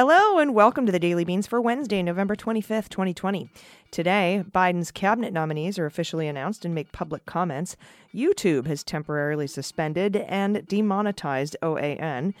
[0.00, 3.50] Hello and welcome to the Daily Beans for Wednesday, November 25th, 2020.
[3.90, 7.76] Today, Biden's cabinet nominees are officially announced and make public comments.
[8.14, 12.32] YouTube has temporarily suspended and demonetized OAN.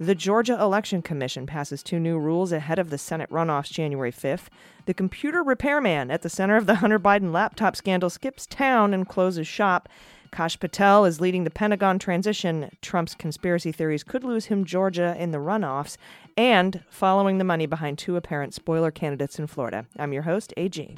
[0.00, 4.48] The Georgia Election Commission passes two new rules ahead of the Senate runoffs January 5th.
[4.86, 9.08] The computer repairman at the center of the Hunter Biden laptop scandal skips town and
[9.08, 9.88] closes shop.
[10.34, 12.68] Kash Patel is leading the Pentagon transition.
[12.82, 15.96] Trump's conspiracy theories could lose him Georgia in the runoffs.
[16.36, 19.86] And following the money behind two apparent spoiler candidates in Florida.
[19.96, 20.96] I'm your host, AG.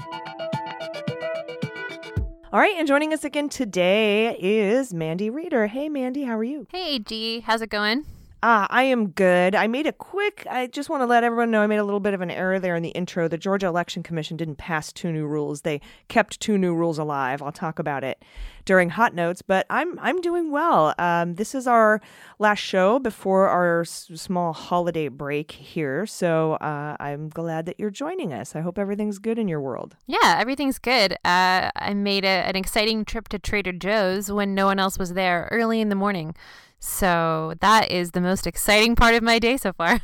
[2.51, 5.67] All right, and joining us again today is Mandy Reeder.
[5.67, 6.67] Hey, Mandy, how are you?
[6.73, 8.07] Hey, AG, how's it going?
[8.49, 9.57] Ah, I am good.
[9.57, 11.99] I made a quick, I just want to let everyone know I made a little
[11.99, 13.27] bit of an error there in the intro.
[13.27, 15.63] The Georgia Election Commission didn't pass two new rules.
[15.63, 17.43] They kept two new rules alive.
[17.43, 18.23] I'll talk about it
[18.65, 20.95] during hot notes, but I'm I'm doing well.
[20.97, 22.01] Um, this is our
[22.39, 27.91] last show before our s- small holiday break here, so uh, I'm glad that you're
[27.91, 28.55] joining us.
[28.55, 29.97] I hope everything's good in your world.
[30.07, 31.15] Yeah, everything's good.
[31.25, 35.15] Uh, I made a, an exciting trip to Trader Joe's when no one else was
[35.15, 36.37] there early in the morning.
[36.79, 40.01] So that is the most exciting part of my day so far.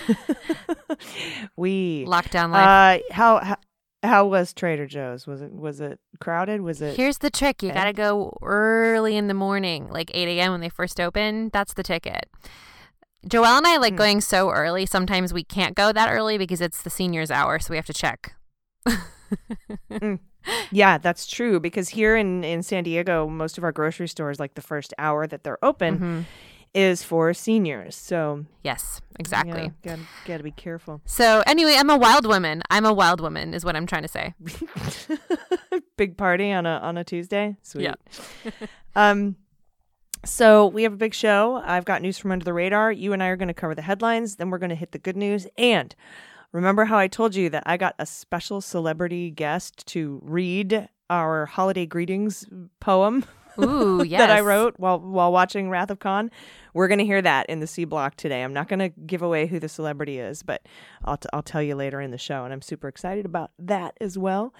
[1.57, 3.03] we Lockdown life.
[3.11, 3.57] uh, how, how
[4.05, 5.27] how was Trader Joe's?
[5.27, 6.61] Was it was it crowded?
[6.61, 10.27] Was it Here's the trick you got to go early in the morning, like 8
[10.39, 10.51] a.m.
[10.53, 11.51] when they first open.
[11.53, 12.29] That's the ticket.
[13.29, 13.99] Joelle and I like Hmm.
[13.99, 14.87] going so early.
[14.87, 17.93] Sometimes we can't go that early because it's the seniors' hour, so we have to
[17.93, 18.34] check.
[20.72, 24.55] Yeah, that's true because here in, in San Diego, most of our grocery stores, like
[24.55, 26.25] the first hour that they're open, Mhm.
[26.75, 27.94] is for seniors.
[27.94, 29.71] So Yes, exactly.
[29.84, 31.00] yeah, gotta, gotta be careful.
[31.04, 32.62] So anyway, I'm a wild woman.
[32.71, 34.34] I'm a wild woman, is what I'm trying to say.
[35.97, 37.56] big party on a on a Tuesday.
[37.62, 37.84] Sweet.
[37.84, 37.94] Yeah.
[38.97, 39.37] um.
[40.25, 41.60] So we have a big show.
[41.65, 42.92] I've got news from under the radar.
[42.92, 44.37] You and I are going to cover the headlines.
[44.37, 45.48] Then we're going to hit the good news.
[45.59, 45.94] And
[46.53, 51.47] remember how I told you that I got a special celebrity guest to read our
[51.47, 52.47] holiday greetings
[52.81, 53.25] poem.
[53.59, 54.19] Ooh, yes.
[54.21, 56.31] that I wrote while while watching Wrath of Khan.
[56.75, 58.43] We're going to hear that in the C block today.
[58.43, 60.67] I'm not going to give away who the celebrity is, but
[61.05, 63.97] I'll t- I'll tell you later in the show, and I'm super excited about that
[64.01, 64.55] as well.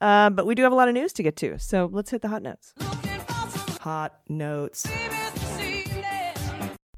[0.00, 2.22] Uh, but we do have a lot of news to get to, so let's hit
[2.22, 2.74] the hot notes.
[3.80, 4.86] Hot notes.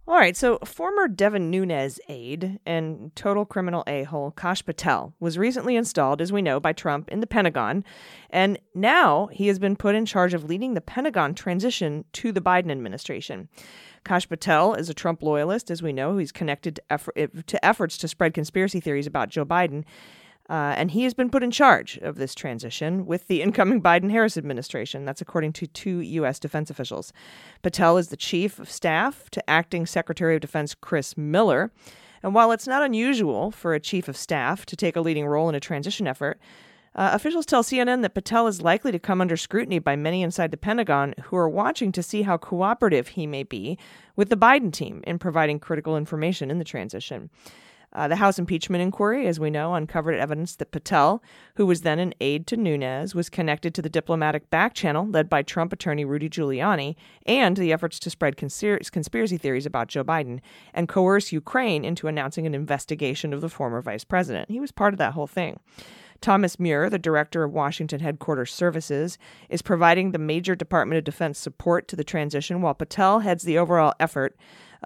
[0.08, 5.36] All right, so former Devin Nunes aide and total criminal a hole Kash Patel was
[5.36, 7.82] recently installed, as we know, by Trump in the Pentagon.
[8.30, 12.40] And now he has been put in charge of leading the Pentagon transition to the
[12.40, 13.48] Biden administration.
[14.04, 16.18] Kash Patel is a Trump loyalist, as we know.
[16.18, 17.16] He's connected to, effort,
[17.48, 19.82] to efforts to spread conspiracy theories about Joe Biden.
[20.48, 24.10] Uh, and he has been put in charge of this transition with the incoming Biden
[24.10, 25.04] Harris administration.
[25.04, 26.38] That's according to two U.S.
[26.38, 27.12] defense officials.
[27.62, 31.72] Patel is the chief of staff to acting Secretary of Defense Chris Miller.
[32.22, 35.48] And while it's not unusual for a chief of staff to take a leading role
[35.48, 36.38] in a transition effort,
[36.94, 40.50] uh, officials tell CNN that Patel is likely to come under scrutiny by many inside
[40.50, 43.78] the Pentagon who are watching to see how cooperative he may be
[44.16, 47.28] with the Biden team in providing critical information in the transition.
[47.92, 51.22] Uh, the House impeachment inquiry, as we know, uncovered evidence that Patel,
[51.54, 55.30] who was then an aide to Nunes, was connected to the diplomatic back channel led
[55.30, 60.04] by Trump attorney Rudy Giuliani and the efforts to spread conspir- conspiracy theories about Joe
[60.04, 60.40] Biden
[60.74, 64.50] and coerce Ukraine into announcing an investigation of the former vice president.
[64.50, 65.58] He was part of that whole thing.
[66.20, 69.18] Thomas Muir, the director of Washington Headquarters Services,
[69.48, 73.58] is providing the major Department of Defense support to the transition, while Patel heads the
[73.58, 74.36] overall effort.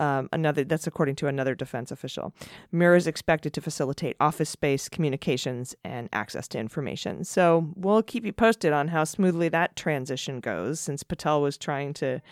[0.01, 2.33] Um, another that's according to another defense official.
[2.73, 7.23] Muir is expected to facilitate office space, communications, and access to information.
[7.23, 11.93] So we'll keep you posted on how smoothly that transition goes, since Patel was trying
[11.95, 12.23] to,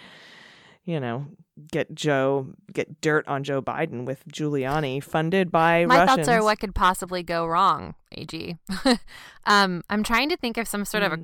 [0.87, 1.27] you know,
[1.71, 6.27] get Joe get dirt on Joe Biden with Giuliani, funded by My Russians.
[6.27, 8.57] thoughts are what could possibly go wrong, AG.
[9.45, 11.19] um, I'm trying to think of some sort of a.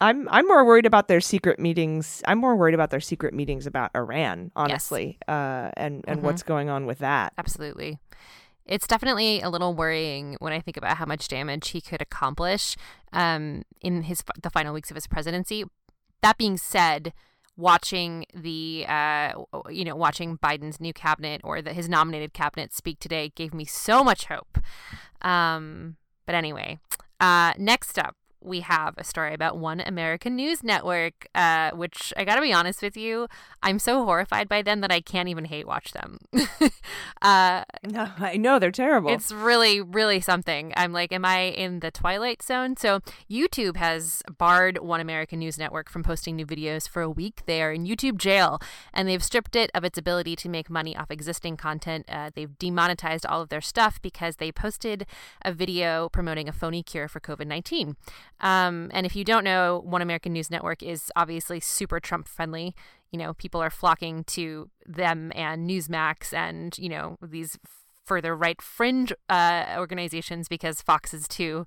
[0.00, 2.22] I'm I'm more worried about their secret meetings.
[2.26, 6.22] I'm more worried about their secret meetings about Iran, honestly, uh, and and Mhm.
[6.22, 7.32] what's going on with that.
[7.38, 7.98] Absolutely.
[8.66, 12.76] It's definitely a little worrying when I think about how much damage he could accomplish
[13.12, 15.64] um, in his the final weeks of his presidency.
[16.20, 17.12] That being said,
[17.56, 19.32] watching the uh,
[19.70, 23.64] you know watching Biden's new cabinet or the, his nominated cabinet speak today gave me
[23.64, 24.58] so much hope.
[25.22, 25.96] Um,
[26.26, 26.78] but anyway,
[27.18, 28.14] Uh, next up,
[28.46, 32.80] we have a story about One American News Network, uh, which I gotta be honest
[32.80, 33.26] with you,
[33.62, 36.18] I'm so horrified by them that I can't even hate watch them.
[37.22, 39.10] uh, No, I know they're terrible.
[39.10, 40.72] it's really, really something.
[40.76, 42.76] I'm like, am I in the twilight zone?
[42.76, 43.00] So
[43.30, 47.42] YouTube has barred One American News Network from posting new videos for a week.
[47.46, 48.60] They are in YouTube jail,
[48.94, 52.06] and they've stripped it of its ability to make money off existing content.
[52.08, 55.06] Uh, they've demonetized all of their stuff because they posted
[55.42, 57.96] a video promoting a phony cure for COVID 19.
[58.40, 62.74] Um, and if you don't know, One American News Network is obviously super Trump friendly.
[63.10, 67.58] You know, people are flocking to them and Newsmax and, you know, these
[68.04, 71.66] further right fringe uh, organizations because Fox is too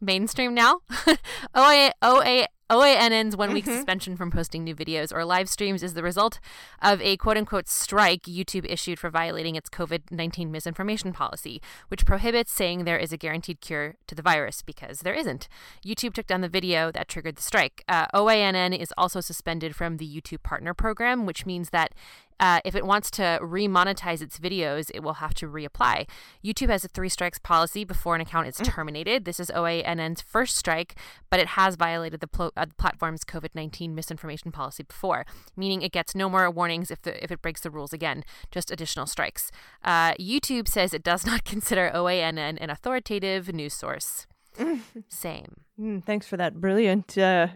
[0.00, 0.80] mainstream now.
[1.54, 6.02] OA, OA, OANN's one week suspension from posting new videos or live streams is the
[6.02, 6.40] result
[6.80, 12.06] of a quote unquote strike YouTube issued for violating its COVID 19 misinformation policy, which
[12.06, 15.48] prohibits saying there is a guaranteed cure to the virus because there isn't.
[15.84, 17.84] YouTube took down the video that triggered the strike.
[17.88, 21.92] Uh, OANN is also suspended from the YouTube Partner Program, which means that
[22.42, 26.08] uh, if it wants to remonetize its videos, it will have to reapply.
[26.44, 29.24] YouTube has a three strikes policy before an account is terminated.
[29.24, 30.96] This is OANN's first strike,
[31.30, 35.24] but it has violated the pl- uh, platform's COVID 19 misinformation policy before,
[35.56, 38.72] meaning it gets no more warnings if, the, if it breaks the rules again, just
[38.72, 39.52] additional strikes.
[39.84, 44.26] Uh, YouTube says it does not consider OANN an authoritative news source.
[45.08, 45.60] Same.
[45.82, 47.48] Mm, thanks for that brilliant uh,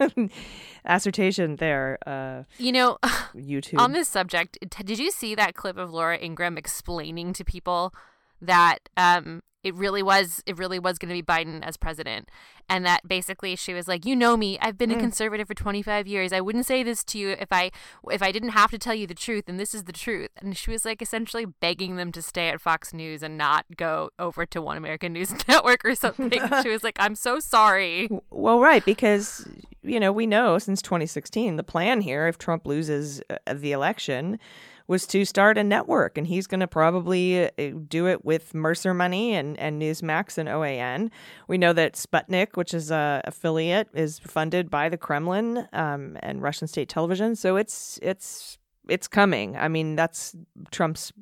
[0.84, 2.98] assertion there, uh, You know,
[3.34, 3.78] YouTube.
[3.78, 7.92] on this subject, t- did you see that clip of Laura Ingraham explaining to people
[8.40, 12.30] that um, it really was it really was going to be Biden as president,
[12.68, 16.06] and that basically she was like, "You know me, I've been a conservative for 25
[16.06, 16.32] years.
[16.32, 17.72] I wouldn't say this to you if I
[18.08, 20.56] if I didn't have to tell you the truth, and this is the truth." And
[20.56, 24.46] she was like essentially begging them to stay at Fox News and not go over
[24.46, 26.40] to One American News Network or something.
[26.62, 29.48] she was like, "I'm so sorry." Well, right, because
[29.82, 34.38] you know we know since 2016 the plan here, if Trump loses uh, the election,
[34.88, 37.50] was to start a network, and he's going to probably uh,
[37.88, 41.10] do it with Mercer money and and Newsmax and OAN.
[41.48, 46.42] We know that Sputnik, which is a affiliate, is funded by the Kremlin um, and
[46.42, 47.36] Russian state television.
[47.36, 49.56] So it's it's it's coming.
[49.56, 50.34] I mean, that's
[50.70, 51.12] Trump's.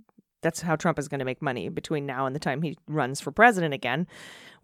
[0.45, 3.21] That's how Trump is going to make money between now and the time he runs
[3.21, 4.07] for president again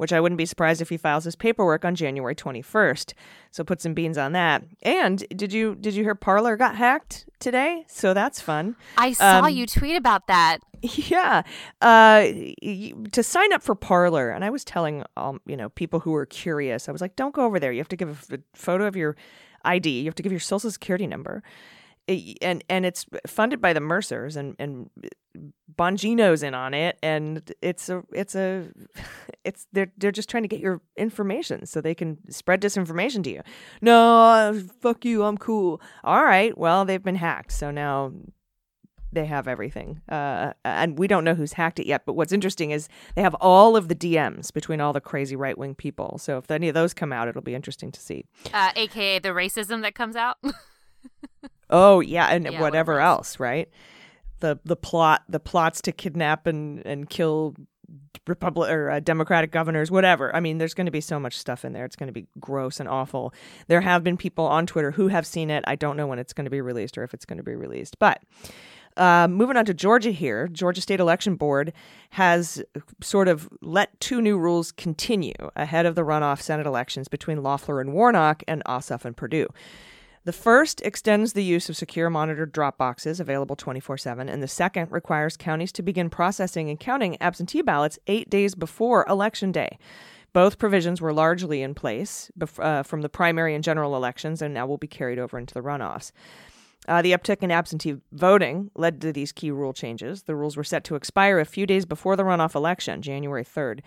[0.01, 3.13] which I wouldn't be surprised if he files his paperwork on January 21st.
[3.51, 4.65] So put some beans on that.
[4.81, 7.85] And did you did you hear Parler got hacked today?
[7.87, 8.77] So that's fun.
[8.97, 10.61] I saw Um, you tweet about that.
[10.81, 11.43] Yeah.
[11.83, 12.29] Uh,
[13.13, 16.25] to sign up for Parler, and I was telling um, you know people who were
[16.25, 17.71] curious, I was like, don't go over there.
[17.71, 19.17] You have to give a photo of your
[19.67, 20.01] ID.
[20.01, 21.43] You have to give your social security number.
[22.09, 24.91] And and it's funded by the Mercers and and
[25.77, 28.67] Bongino's in on it, and it's a it's a
[29.45, 33.31] it's they're they're just trying to get your information so they can spread disinformation to
[33.31, 33.43] you.
[33.81, 35.81] No, fuck you, I'm cool.
[36.03, 38.13] All right, well they've been hacked, so now
[39.13, 40.01] they have everything.
[40.09, 42.03] Uh, and we don't know who's hacked it yet.
[42.07, 45.57] But what's interesting is they have all of the DMs between all the crazy right
[45.57, 46.19] wing people.
[46.19, 48.25] So if any of those come out, it'll be interesting to see.
[48.53, 50.39] Uh, AKA the racism that comes out.
[51.71, 53.69] Oh yeah, and Yeah, whatever whatever else, right?
[54.41, 57.55] The the plot the plots to kidnap and and kill
[58.27, 60.35] Republic or uh, Democratic governors, whatever.
[60.35, 61.85] I mean, there's going to be so much stuff in there.
[61.85, 63.35] It's going to be gross and awful.
[63.67, 65.65] There have been people on Twitter who have seen it.
[65.67, 67.55] I don't know when it's going to be released or if it's going to be
[67.55, 68.23] released, but.
[68.97, 71.73] Uh, moving on to Georgia here, Georgia State Election Board
[72.11, 72.63] has
[73.01, 77.81] sort of let two new rules continue ahead of the runoff Senate elections between Loeffler
[77.81, 79.47] and Warnock and Ossoff and Perdue.
[80.31, 84.47] The first extends the use of secure monitored drop boxes available 24 7, and the
[84.47, 89.77] second requires counties to begin processing and counting absentee ballots eight days before Election Day.
[90.33, 94.55] Both provisions were largely in place bef- uh, from the primary and general elections and
[94.55, 96.13] now will be carried over into the runoffs.
[96.87, 100.23] Uh, the uptick in absentee voting led to these key rule changes.
[100.23, 103.81] The rules were set to expire a few days before the runoff election, January 3rd.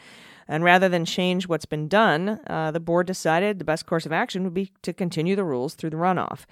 [0.47, 4.11] And rather than change what's been done, uh, the board decided the best course of
[4.11, 6.45] action would be to continue the rules through the runoff.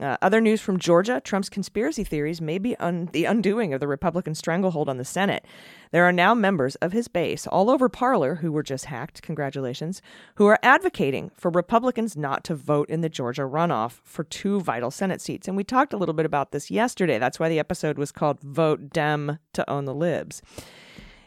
[0.00, 3.86] Uh, other news from Georgia Trump's conspiracy theories may be un- the undoing of the
[3.86, 5.44] Republican stranglehold on the Senate.
[5.90, 10.00] There are now members of his base all over Parler who were just hacked, congratulations,
[10.36, 14.90] who are advocating for Republicans not to vote in the Georgia runoff for two vital
[14.90, 15.46] Senate seats.
[15.46, 17.18] And we talked a little bit about this yesterday.
[17.18, 20.40] That's why the episode was called Vote Dem to Own the Libs.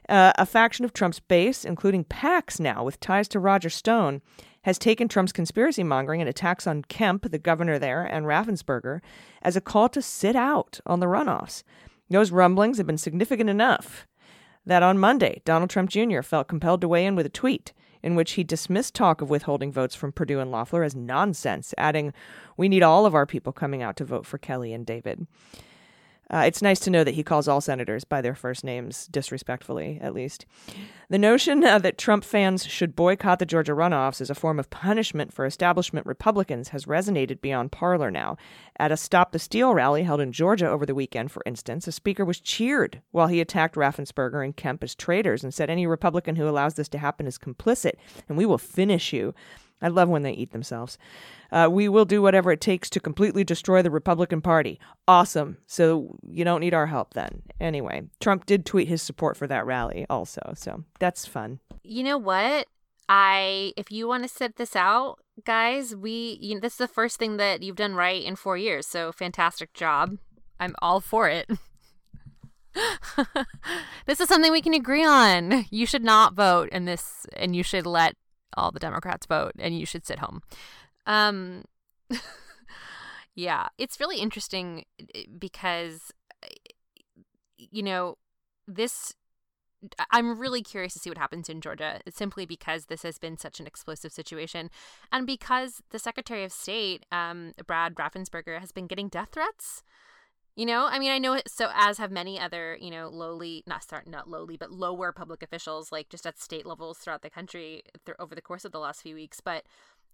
[0.07, 4.21] Uh, a faction of Trump's base, including PACs now with ties to Roger Stone,
[4.63, 9.01] has taken Trump's conspiracy mongering and attacks on Kemp, the governor there, and Raffensperger
[9.41, 11.63] as a call to sit out on the runoffs.
[12.09, 14.07] Those rumblings have been significant enough
[14.65, 16.21] that on Monday, Donald Trump Jr.
[16.21, 17.73] felt compelled to weigh in with a tweet.
[18.03, 22.13] in which he dismissed talk of withholding votes from Perdue and Loeffler as nonsense, adding,
[22.55, 25.25] We need all of our people coming out to vote for Kelly and David.
[26.31, 29.99] Uh, it's nice to know that he calls all senators by their first names, disrespectfully,
[30.01, 30.45] at least.
[31.07, 34.71] The notion uh, that Trump fans should boycott the Georgia runoffs as a form of
[34.71, 38.37] punishment for establishment Republicans has resonated beyond Parler now.
[38.79, 41.91] At a Stop the Steal rally held in Georgia over the weekend, for instance, a
[41.91, 46.37] speaker was cheered while he attacked Raffensperger and Kemp as traitors and said any Republican
[46.37, 47.93] who allows this to happen is complicit,
[48.27, 49.35] and we will finish you.
[49.81, 50.97] I love when they eat themselves.
[51.51, 54.79] Uh, we will do whatever it takes to completely destroy the Republican Party.
[55.07, 55.57] Awesome.
[55.67, 57.43] So you don't need our help then.
[57.59, 60.53] Anyway, Trump did tweet his support for that rally also.
[60.55, 61.59] So that's fun.
[61.83, 62.67] You know what?
[63.07, 66.87] I if you want to set this out, guys, we you know, this is the
[66.87, 68.87] first thing that you've done right in 4 years.
[68.87, 70.17] So fantastic job.
[70.59, 71.47] I'm all for it.
[74.05, 75.65] this is something we can agree on.
[75.69, 78.15] You should not vote in this and you should let
[78.55, 80.41] all the Democrats vote and you should sit home.
[81.05, 81.65] Um
[83.35, 86.11] yeah, it's really interesting eh, because
[86.43, 86.47] eh,
[87.57, 88.17] you know,
[88.67, 89.13] this
[90.09, 93.59] I'm really curious to see what happens in Georgia simply because this has been such
[93.59, 94.69] an explosive situation
[95.11, 99.83] and because the Secretary of State, um, Brad Raffensperger, has been getting death threats.
[100.55, 103.63] You know, I mean, I know it, so as have many other, you know, lowly,
[103.67, 107.29] not start, not lowly, but lower public officials, like just at state levels throughout the
[107.29, 109.41] country th- over the course of the last few weeks.
[109.41, 109.65] But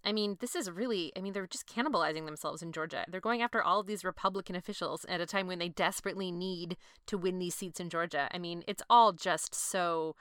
[0.04, 3.04] I mean, this is really, I mean, they're just cannibalizing themselves in Georgia.
[3.08, 6.76] They're going after all of these Republican officials at a time when they desperately need
[7.06, 8.28] to win these seats in Georgia.
[8.32, 10.16] I mean, it's all just so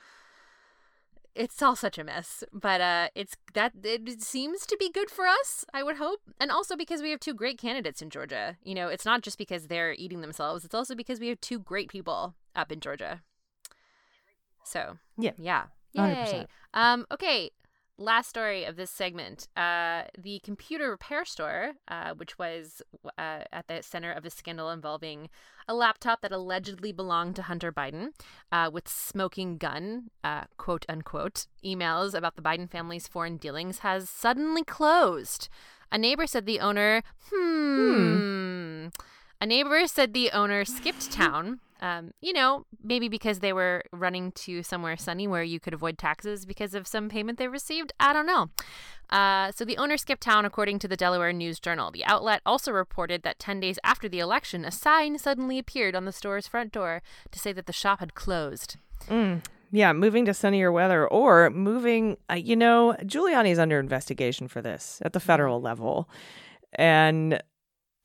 [1.36, 5.26] it's all such a mess but uh it's that it seems to be good for
[5.26, 8.76] us i would hope and also because we have two great candidates in georgia you
[8.76, 11.90] know it's not just because they're eating themselves it's also because we have two great
[11.90, 13.22] people up in georgia
[14.64, 15.32] so Yeah.
[15.38, 15.64] yeah
[15.96, 16.32] 100%.
[16.34, 16.48] Yay.
[16.74, 17.52] um okay
[18.02, 22.82] last story of this segment uh, the computer repair store uh, which was
[23.18, 25.30] uh, at the center of a scandal involving
[25.68, 28.10] a laptop that allegedly belonged to hunter biden
[28.52, 34.10] uh, with smoking gun uh, quote unquote emails about the biden family's foreign dealings has
[34.10, 35.50] suddenly closed.
[35.92, 38.88] A neighbor said the owner hmm,
[39.42, 44.32] a neighbor said the owner skipped town um, you know, maybe because they were running
[44.34, 47.92] to somewhere sunny where you could avoid taxes because of some payment they received.
[48.00, 48.52] I don't know.
[49.10, 51.92] Uh, so the owner skipped town, according to the Delaware News Journal.
[51.92, 56.06] The outlet also reported that 10 days after the election, a sign suddenly appeared on
[56.06, 58.78] the store's front door to say that the shop had closed.
[59.72, 65.00] Yeah, moving to sunnier weather or moving, uh, you know, Giuliani's under investigation for this
[65.04, 66.10] at the federal level.
[66.74, 67.42] And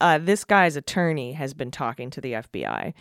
[0.00, 2.92] uh, this guy's attorney has been talking to the FBI.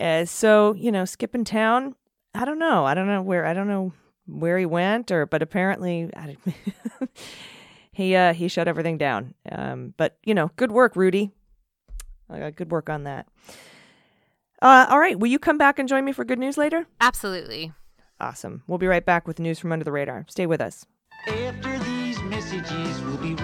[0.00, 1.94] Uh, so, you know, skipping town,
[2.34, 2.84] I don't know.
[2.84, 3.92] I don't know where, I don't know
[4.26, 6.36] where he went or, but apparently I,
[7.92, 9.34] he, uh, he shut everything down.
[9.50, 11.30] Um, but, you know, good work, Rudy.
[12.30, 13.26] Uh, good work on that.
[14.62, 15.18] Uh, all right.
[15.18, 16.86] Will you come back and join me for good news later?
[17.00, 17.72] Absolutely.
[18.20, 18.62] Awesome.
[18.68, 20.24] We'll be right back with news from under the radar.
[20.28, 20.86] Stay with us.
[21.26, 23.34] After these messages, we'll be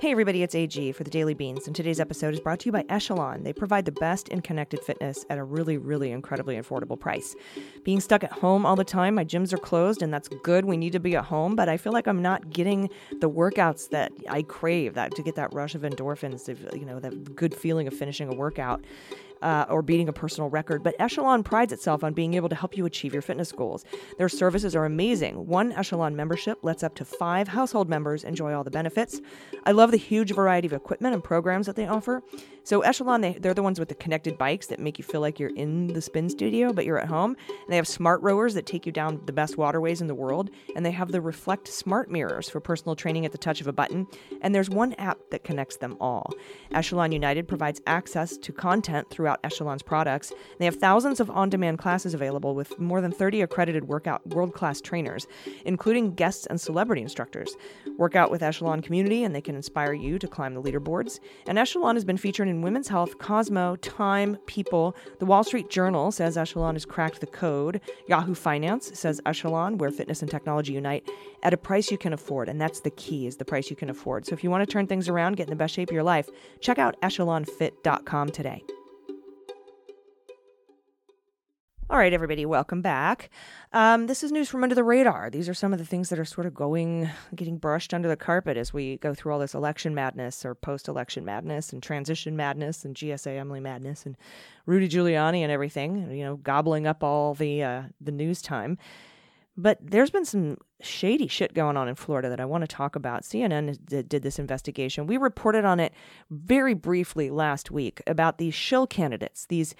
[0.00, 2.72] Hey, everybody, it's AG for the Daily Beans, and today's episode is brought to you
[2.72, 3.42] by Echelon.
[3.42, 7.36] They provide the best in connected fitness at a really, really incredibly affordable price.
[7.84, 10.64] Being stuck at home all the time, my gyms are closed, and that's good.
[10.64, 12.88] We need to be at home, but I feel like I'm not getting
[13.20, 14.94] the workouts that I crave.
[14.94, 18.34] That to get that rush of endorphins, you know, that good feeling of finishing a
[18.34, 18.82] workout.
[19.42, 22.76] Uh, or beating a personal record, but Echelon prides itself on being able to help
[22.76, 23.84] you achieve your fitness goals.
[24.18, 25.46] Their services are amazing.
[25.46, 29.20] One Echelon membership lets up to five household members enjoy all the benefits.
[29.64, 32.22] I love the huge variety of equipment and programs that they offer.
[32.62, 35.40] So Echelon, they, they're the ones with the connected bikes that make you feel like
[35.40, 37.36] you're in the spin studio, but you're at home.
[37.48, 40.50] And they have smart rowers that take you down the best waterways in the world.
[40.76, 43.72] And they have the Reflect smart mirrors for personal training at the touch of a
[43.72, 44.06] button.
[44.42, 46.32] And there's one app that connects them all.
[46.72, 50.32] Echelon United provides access to content throughout Echelon's products.
[50.58, 54.54] They have thousands of on demand classes available with more than 30 accredited workout world
[54.54, 55.26] class trainers,
[55.64, 57.54] including guests and celebrity instructors.
[57.98, 61.20] Work out with Echelon community and they can inspire you to climb the leaderboards.
[61.46, 64.96] And Echelon has been featured in Women's Health, Cosmo, Time, People.
[65.18, 67.80] The Wall Street Journal says Echelon has cracked the code.
[68.08, 71.08] Yahoo Finance says Echelon, where fitness and technology unite,
[71.42, 72.48] at a price you can afford.
[72.48, 74.26] And that's the key, is the price you can afford.
[74.26, 76.02] So if you want to turn things around, get in the best shape of your
[76.02, 76.28] life,
[76.60, 78.64] check out echelonfit.com today.
[81.90, 83.30] All right, everybody, welcome back.
[83.72, 85.28] Um, this is news from under the radar.
[85.28, 88.16] These are some of the things that are sort of going, getting brushed under the
[88.16, 92.36] carpet as we go through all this election madness or post election madness and transition
[92.36, 94.16] madness and GSA Emily madness and
[94.66, 98.78] Rudy Giuliani and everything, you know, gobbling up all the, uh, the news time.
[99.56, 102.94] But there's been some shady shit going on in Florida that I want to talk
[102.94, 103.24] about.
[103.24, 105.08] CNN did, this investigation.
[105.08, 105.92] We reported on it
[106.30, 109.74] very briefly last week about these shill candidates, these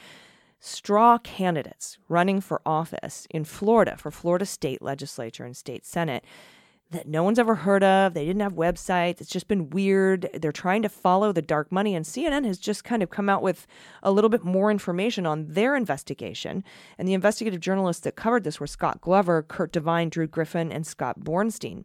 [0.60, 6.24] straw candidates running for office in Florida for Florida state legislature and state senate
[6.90, 8.14] that no one's ever heard of.
[8.14, 9.20] They didn't have websites.
[9.20, 10.28] It's just been weird.
[10.34, 11.94] They're trying to follow the dark money.
[11.94, 13.66] And CNN has just kind of come out with
[14.02, 16.64] a little bit more information on their investigation.
[16.98, 20.86] And the investigative journalists that covered this were Scott Glover, Curt Devine, Drew Griffin, and
[20.86, 21.84] Scott Bronstein.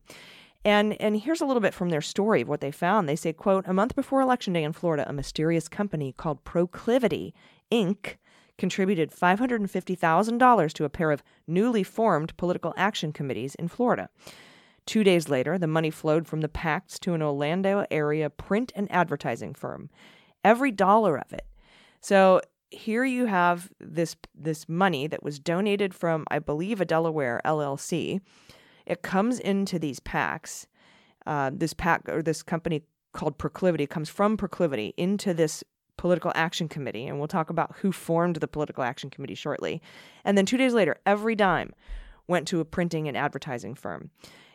[0.64, 3.08] And and here's a little bit from their story of what they found.
[3.08, 7.36] They say, quote, a month before election day in Florida, a mysterious company called Proclivity
[7.72, 8.16] Inc
[8.58, 14.10] contributed $550,000 to a pair of newly formed political action committees in Florida.
[14.86, 18.92] Two days later, the money flowed from the PACs to an Orlando area print and
[18.92, 19.90] advertising firm.
[20.44, 21.46] Every dollar of it.
[22.02, 27.42] So here you have this this money that was donated from, I believe, a Delaware
[27.44, 28.22] LLC.
[28.86, 30.68] It comes into these PACs.
[31.26, 32.84] Uh, this PAC or this company
[33.14, 35.64] called Proclivity comes from Proclivity into this
[35.98, 39.82] Political Action Committee, and we'll talk about who formed the Political Action Committee shortly.
[40.24, 41.74] And then two days later, every dime
[42.28, 44.10] went to a printing and advertising firm.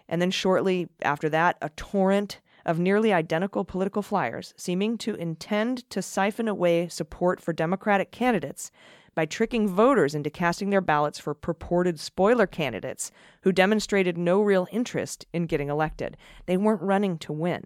[0.09, 5.89] And then shortly after that, a torrent of nearly identical political flyers seeming to intend
[5.91, 8.71] to siphon away support for Democratic candidates
[9.15, 13.11] by tricking voters into casting their ballots for purported spoiler candidates
[13.43, 16.17] who demonstrated no real interest in getting elected.
[16.47, 17.65] They weren't running to win.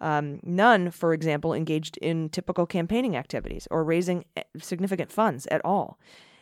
[0.00, 5.64] Um, none, for example, engaged in typical campaigning activities or raising eh, significant funds at
[5.64, 5.98] all.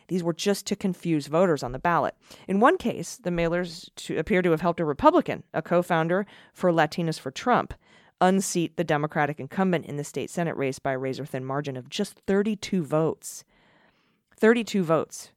[0.07, 2.15] These were just to confuse voters on the ballot.
[2.47, 6.25] In one case, the mailers to, appear to have helped a Republican, a co founder
[6.53, 7.73] for Latinos for Trump,
[8.21, 11.89] unseat the Democratic incumbent in the state Senate race by a razor thin margin of
[11.89, 13.43] just 32 votes.
[14.39, 15.31] 32 votes.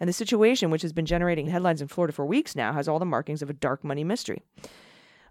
[0.00, 2.98] And the situation, which has been generating headlines in Florida for weeks now, has all
[2.98, 4.42] the markings of a dark money mystery.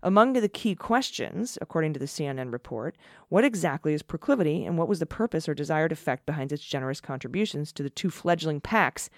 [0.04, 2.96] Among the key questions, according to the CNN report,
[3.30, 7.02] what exactly is proclivity and what was the purpose or desired effect behind its generous
[7.02, 9.10] contributions to the two fledgling PACs?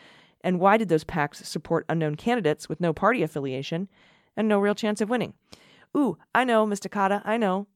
[0.41, 3.89] And why did those PACs support unknown candidates with no party affiliation
[4.37, 5.33] and no real chance of winning?
[5.95, 6.89] Ooh, I know, Mr.
[6.89, 7.67] Kotter, I know.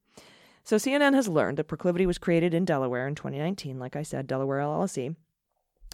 [0.64, 4.28] So CNN has learned that Proclivity was created in Delaware in 2019, like I said,
[4.28, 5.16] Delaware LLC.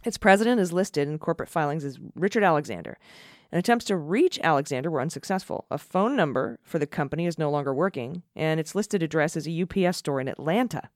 [0.05, 2.97] Its president is listed in corporate filings as Richard Alexander
[3.51, 5.65] and attempts to reach Alexander were unsuccessful.
[5.71, 9.47] A phone number for the company is no longer working, and its listed address is
[9.47, 10.89] a UPS store in Atlanta.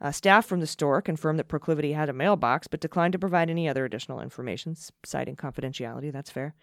[0.00, 3.48] Uh, staff from the store confirmed that Proclivity had a mailbox, but declined to provide
[3.48, 6.12] any other additional information, citing confidentiality.
[6.12, 6.54] That's fair.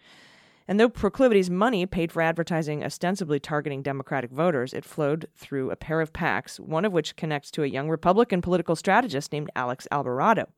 [0.66, 5.76] And though Proclivity's money paid for advertising ostensibly targeting Democratic voters, it flowed through a
[5.76, 9.86] pair of PACs, one of which connects to a young Republican political strategist named Alex
[9.90, 10.48] Alvarado.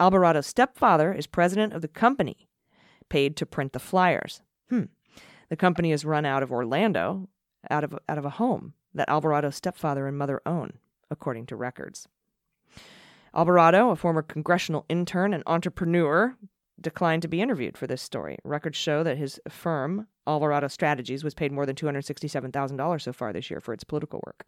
[0.00, 2.47] Alvarado's stepfather is president of the company
[3.08, 4.42] paid to print the flyers.
[4.68, 4.84] Hmm.
[5.48, 7.28] The company is run out of Orlando,
[7.70, 10.74] out of, out of a home that Alvarado's stepfather and mother own,
[11.10, 12.08] according to records.
[13.34, 16.36] Alvarado, a former congressional intern and entrepreneur,
[16.80, 18.38] declined to be interviewed for this story.
[18.44, 23.50] Records show that his firm, Alvarado Strategies, was paid more than $267,000 so far this
[23.50, 24.44] year for its political work.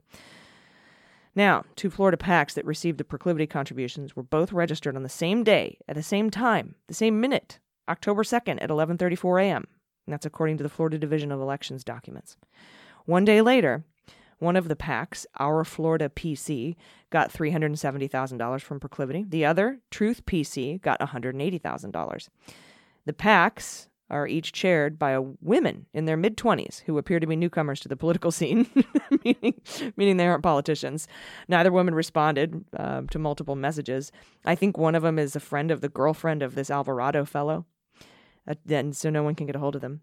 [1.34, 5.44] Now, two Florida PACs that received the proclivity contributions were both registered on the same
[5.44, 9.66] day, at the same time, the same minute October 2nd at 11:34 a.m.
[10.06, 12.36] That's according to the Florida Division of Elections documents.
[13.04, 13.84] One day later,
[14.38, 16.76] one of the PACs, Our Florida PC,
[17.10, 19.24] got $370,000 from Proclivity.
[19.28, 22.28] The other, Truth PC, got $180,000.
[23.04, 27.36] The PACs are each chaired by women in their mid 20s who appear to be
[27.36, 28.68] newcomers to the political scene,
[29.24, 29.60] meaning,
[29.96, 31.06] meaning they aren't politicians.
[31.48, 34.10] Neither woman responded uh, to multiple messages.
[34.44, 37.66] I think one of them is a friend of the girlfriend of this Alvarado fellow
[38.64, 40.00] then so no one can get a hold of them.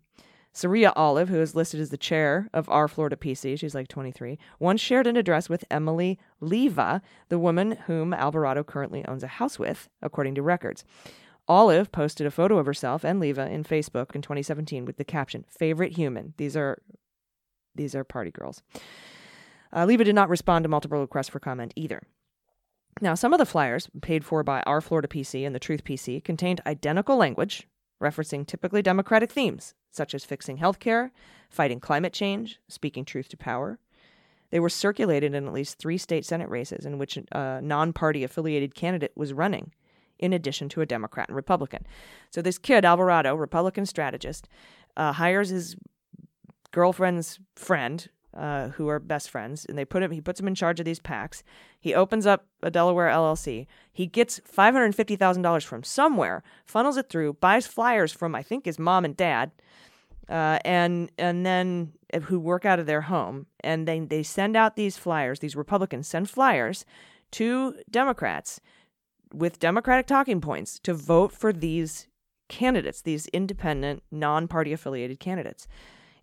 [0.53, 4.39] Saria Olive, who is listed as the chair of our Florida PC, she's like 23,
[4.59, 9.59] once shared an address with Emily Leva, the woman whom Alvarado currently owns a house
[9.59, 10.83] with, according to records.
[11.47, 15.45] Olive posted a photo of herself and Leva in Facebook in 2017 with the caption
[15.47, 16.81] "Favorite human." These are
[17.75, 18.63] these are party girls.
[19.71, 22.01] Uh, Leva did not respond to multiple requests for comment either.
[22.99, 26.23] Now, some of the flyers paid for by our Florida PC and the Truth PC
[26.23, 27.67] contained identical language
[28.01, 31.11] referencing typically Democratic themes, such as fixing healthcare,
[31.49, 33.79] fighting climate change, speaking truth to power.
[34.49, 38.23] They were circulated in at least three state Senate races in which a non party
[38.23, 39.71] affiliated candidate was running.
[40.19, 41.85] in addition to a Democrat and Republican.
[42.31, 44.47] So this kid, Alvarado, Republican strategist,
[44.95, 45.75] uh, hires his
[46.71, 50.11] girlfriend's friend, uh, who are best friends, and they put him.
[50.11, 51.43] He puts him in charge of these packs.
[51.79, 53.65] He opens up a Delaware LLC.
[53.91, 58.35] He gets five hundred fifty thousand dollars from somewhere, funnels it through, buys flyers from
[58.35, 59.51] I think his mom and dad,
[60.29, 64.55] uh, and and then uh, who work out of their home, and they they send
[64.55, 65.39] out these flyers.
[65.39, 66.85] These Republicans send flyers
[67.31, 68.61] to Democrats
[69.33, 72.07] with Democratic talking points to vote for these
[72.49, 75.67] candidates, these independent, non-party affiliated candidates.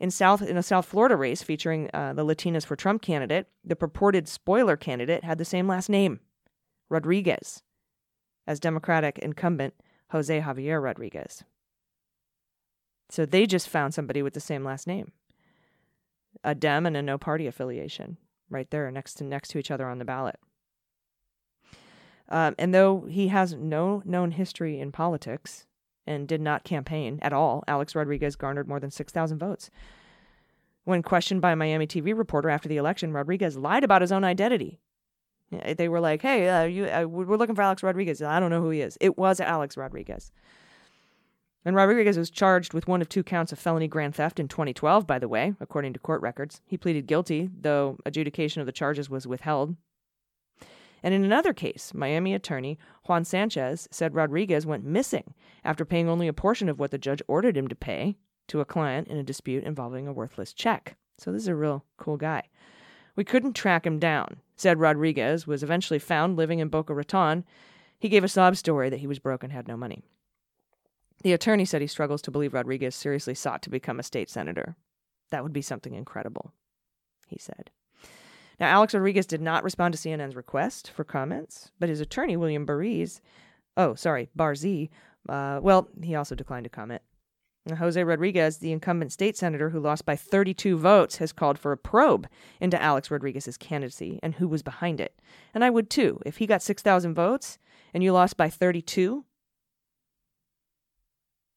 [0.01, 3.77] In South in a South Florida race featuring uh, the Latinas for Trump candidate, the
[3.77, 6.21] purported spoiler candidate had the same last name,
[6.89, 7.63] Rodriguez,
[8.47, 9.75] as Democratic incumbent
[10.11, 11.45] Jose Javier Rodriguez.
[13.09, 15.13] So they just found somebody with the same last name,
[16.43, 18.17] a Dem and a no party affiliation,
[18.51, 20.39] right there next to next to each other on the ballot.
[22.29, 25.67] Um, and though he has no known history in politics,
[26.07, 29.71] and did not campaign at all, Alex Rodriguez garnered more than 6,000 votes.
[30.85, 34.23] When questioned by a Miami TV reporter after the election, Rodriguez lied about his own
[34.25, 34.81] identity.
[35.51, 38.21] They were like, "Hey, uh, you, uh, we're looking for Alex Rodriguez.
[38.21, 40.33] I don't know who he is." It was Alex Rodriguez.
[41.65, 45.07] And Rodriguez was charged with one of two counts of felony grand theft in 2012,
[45.07, 46.61] by the way, according to court records.
[46.67, 49.77] He pleaded guilty, though adjudication of the charges was withheld
[51.05, 56.29] and in another case, Miami attorney Juan Sanchez said Rodriguez went missing after paying only
[56.29, 58.17] a portion of what the judge ordered him to pay
[58.49, 60.97] to a client in a dispute involving a worthless check.
[61.19, 62.45] So this is a real cool guy.
[63.17, 67.45] We couldn't track him down, said Rodriguez was eventually found living in Boca Raton.
[67.99, 70.05] He gave a sob story that he was broke and had no money.
[71.23, 74.75] The attorney said he struggles to believe Rodriguez seriously sought to become a state senator.
[75.31, 76.55] That would be something incredible,
[77.29, 77.71] he said.
[78.61, 82.67] Now, Alex Rodriguez did not respond to CNN's request for comments, but his attorney, William
[82.67, 83.21] Bariz,
[83.77, 84.91] oh, sorry, Barzee,
[85.29, 87.03] uh, well, he also declined to comment.
[87.67, 91.73] Now, Jose Rodriguez, the incumbent state senator who lost by 32 votes, has called for
[91.73, 92.29] a probe
[92.61, 95.19] into Alex Rodriguez's candidacy and who was behind it.
[95.55, 96.21] And I would too.
[96.27, 97.59] If he got 6,000 votes
[97.95, 99.25] and you lost by 32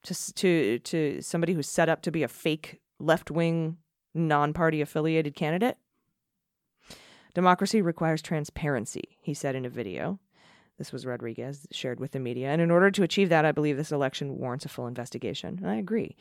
[0.03, 3.77] to, to, to somebody who's set up to be a fake left wing,
[4.13, 5.77] non party affiliated candidate,
[7.37, 10.17] Democracy requires transparency, he said in a video.
[10.79, 12.49] This was Rodriguez shared with the media.
[12.49, 15.59] And in order to achieve that, I believe this election warrants a full investigation.
[15.61, 16.15] And I agree.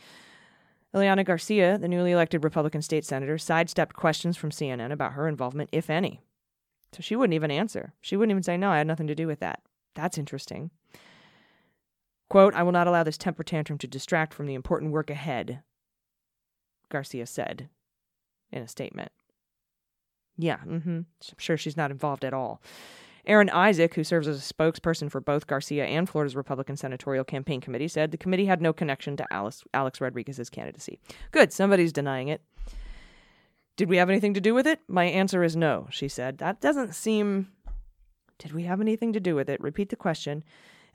[0.95, 5.71] Ileana Garcia, the newly elected Republican state senator, sidestepped questions from CNN about her involvement,
[5.73, 6.21] if any.
[6.93, 7.95] So she wouldn't even answer.
[8.03, 9.63] She wouldn't even say, no, I had nothing to do with that.
[9.95, 10.71] That's interesting.
[12.29, 15.63] Quote, I will not allow this temper tantrum to distract from the important work ahead,
[16.91, 17.71] Garcia said
[18.53, 19.13] in a statement.
[20.39, 20.99] Yeah, mm-hmm.
[20.99, 21.07] I'm
[21.39, 22.61] sure she's not involved at all.
[23.27, 27.61] Erin Isaac, who serves as a spokesperson for both Garcia and Florida's Republican Senatorial Campaign
[27.61, 31.01] Committee, said the committee had no connection to Alice, Alex Rodriguez's candidacy.
[31.33, 32.43] Good, somebody's denying it.
[33.77, 34.81] Did we have anything to do with it?
[34.89, 36.39] My answer is no, she said.
[36.39, 37.49] That doesn't seem.
[38.39, 39.61] Did we have anything to do with it?
[39.61, 40.45] Repeat the question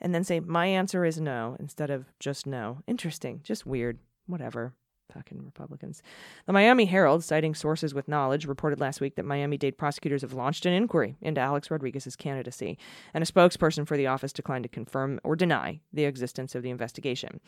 [0.00, 2.82] and then say, My answer is no, instead of just no.
[2.86, 3.98] Interesting, just weird.
[4.26, 4.74] Whatever.
[5.12, 6.02] Fucking Republicans.
[6.46, 10.32] The Miami Herald, citing sources with knowledge, reported last week that Miami Dade prosecutors have
[10.32, 12.78] launched an inquiry into Alex Rodriguez's candidacy,
[13.12, 16.70] and a spokesperson for the office declined to confirm or deny the existence of the
[16.70, 17.40] investigation.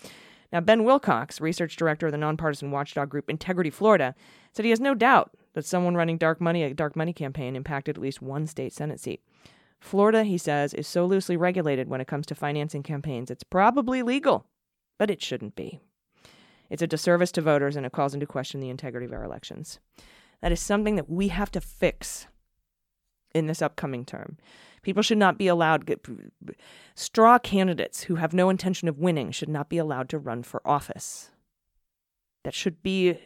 [0.53, 4.15] Now, Ben Wilcox, research director of the nonpartisan watchdog group Integrity Florida,
[4.53, 7.97] said he has no doubt that someone running dark money a dark money campaign impacted
[7.97, 9.21] at least one state senate seat.
[9.81, 14.03] Florida, he says, is so loosely regulated when it comes to financing campaigns, it's probably
[14.03, 14.47] legal,
[14.99, 15.81] but it shouldn't be.
[16.75, 19.79] It's a disservice to voters and it calls into question the integrity of our elections.
[20.43, 22.27] That is something that we have to fix
[23.33, 24.39] in this upcoming term.
[24.83, 25.89] People should not be allowed
[26.97, 30.67] straw candidates who have no intention of winning should not be allowed to run for
[30.67, 31.31] office.
[32.43, 33.21] That should be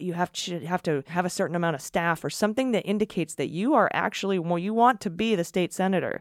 [0.00, 3.36] you have to have to have a certain amount of staff or something that indicates
[3.36, 6.20] that you are actually well you want to be the state senator.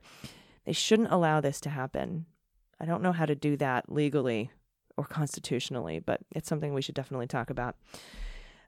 [0.64, 2.28] They shouldn't allow this to happen.
[2.80, 4.52] I don't know how to do that legally
[4.98, 7.76] or constitutionally, but it's something we should definitely talk about.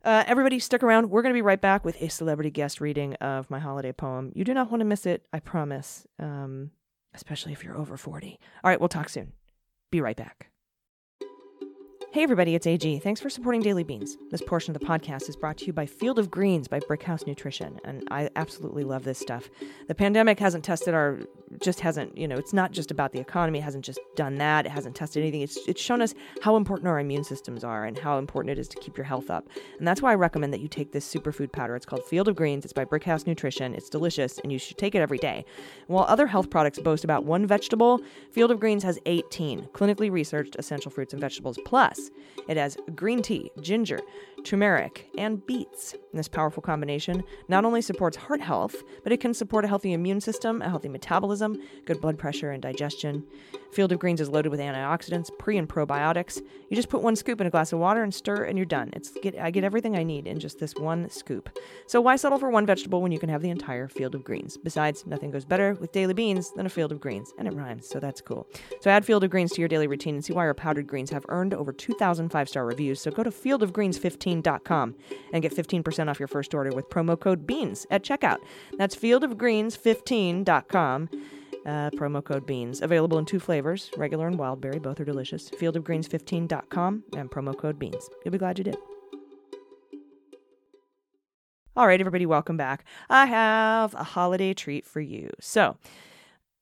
[0.04, 1.10] Uh, everybody, stick around.
[1.10, 4.32] We're going to be right back with a celebrity guest reading of my holiday poem.
[4.36, 6.70] You do not want to miss it, I promise, um,
[7.16, 8.40] especially if you're over 40.
[8.64, 9.34] All right, we'll talk soon.
[9.92, 10.52] Be right back.
[12.16, 13.00] Hey everybody, it's AG.
[13.00, 14.18] Thanks for supporting Daily Beans.
[14.32, 17.28] This portion of the podcast is brought to you by Field of Greens by Brickhouse
[17.28, 19.50] Nutrition, and I absolutely love this stuff.
[19.90, 21.20] The pandemic hasn't tested our
[21.62, 24.66] just hasn't, you know, it's not just about the economy, it hasn't just done that,
[24.66, 25.42] it hasn't tested anything.
[25.42, 28.68] It's it's shown us how important our immune systems are and how important it is
[28.70, 29.48] to keep your health up.
[29.78, 31.76] And that's why I recommend that you take this superfood powder.
[31.76, 32.64] It's called Field of Greens.
[32.64, 33.76] It's by Brickhouse Nutrition.
[33.76, 35.44] It's delicious and you should take it every day.
[35.88, 38.00] While other health products boast about one vegetable,
[38.32, 42.05] Field of Greens has 18 clinically researched essential fruits and vegetables plus
[42.48, 44.00] it has green tea, ginger,
[44.46, 45.96] turmeric, and beets.
[46.14, 50.22] This powerful combination not only supports heart health, but it can support a healthy immune
[50.22, 53.26] system, a healthy metabolism, good blood pressure, and digestion.
[53.74, 56.42] Field of Greens is loaded with antioxidants, pre and probiotics.
[56.70, 58.92] You just put one scoop in a glass of water and stir, and you're done.
[58.94, 61.50] It's get I get everything I need in just this one scoop.
[61.88, 64.56] So why settle for one vegetable when you can have the entire field of greens?
[64.56, 67.90] Besides, nothing goes better with daily beans than a field of greens, and it rhymes,
[67.90, 68.48] so that's cool.
[68.80, 71.10] So add field of greens to your daily routine and see why our powdered greens
[71.10, 73.02] have earned over 2,000 five-star reviews.
[73.02, 73.32] So go to
[74.44, 74.96] fieldofgreens15.com
[75.34, 78.38] and get 15% off your first order with promo code BEANS at checkout.
[78.78, 81.10] That's fieldofgreens15.com.
[81.66, 82.82] Uh, promo code BEANS.
[82.82, 84.78] Available in two flavors, regular and wild berry.
[84.78, 85.50] Both are delicious.
[85.50, 88.08] Fieldofgreens15.com and promo code BEANS.
[88.24, 88.78] You'll be glad you did.
[91.76, 92.86] All right, everybody, welcome back.
[93.10, 95.30] I have a holiday treat for you.
[95.42, 95.76] So,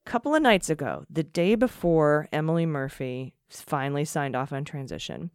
[0.05, 5.29] a couple of nights ago, the day before Emily Murphy finally signed off on transition,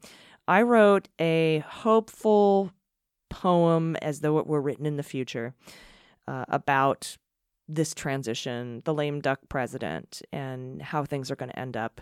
[0.48, 2.72] I wrote a hopeful
[3.28, 5.54] poem as though it were written in the future
[6.26, 7.18] uh, about
[7.68, 12.00] this transition, the lame duck president, and how things are going to end up.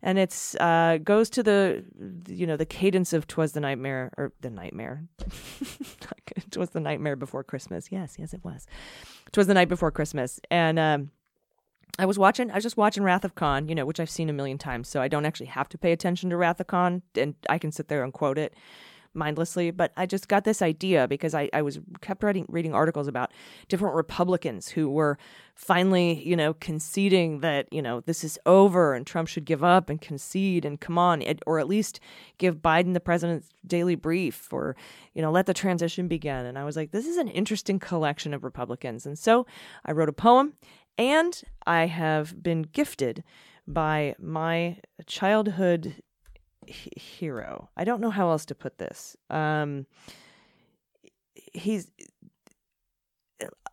[0.00, 1.84] And it's uh, goes to the
[2.26, 5.04] you know the cadence of "Twas the Nightmare" or the Nightmare.
[6.50, 8.66] "Twas the Nightmare Before Christmas." Yes, yes, it was.
[9.32, 11.10] "Twas the Night Before Christmas," and um,
[11.98, 12.50] I was watching.
[12.50, 14.88] I was just watching Wrath of Khan, you know, which I've seen a million times,
[14.88, 17.70] so I don't actually have to pay attention to Wrath of Khan, and I can
[17.70, 18.54] sit there and quote it
[19.14, 23.08] mindlessly, but I just got this idea because I, I was kept reading reading articles
[23.08, 23.30] about
[23.68, 25.18] different Republicans who were
[25.54, 29.90] finally, you know, conceding that, you know, this is over and Trump should give up
[29.90, 32.00] and concede and come on, or at least
[32.38, 34.76] give Biden the president's daily brief or,
[35.14, 36.46] you know, let the transition begin.
[36.46, 39.04] And I was like, this is an interesting collection of Republicans.
[39.04, 39.46] And so
[39.84, 40.54] I wrote a poem
[40.98, 43.24] and I have been gifted
[43.66, 46.02] by my childhood
[46.66, 47.70] hero.
[47.76, 49.16] I don't know how else to put this.
[49.30, 49.86] Um,
[51.52, 51.90] he's.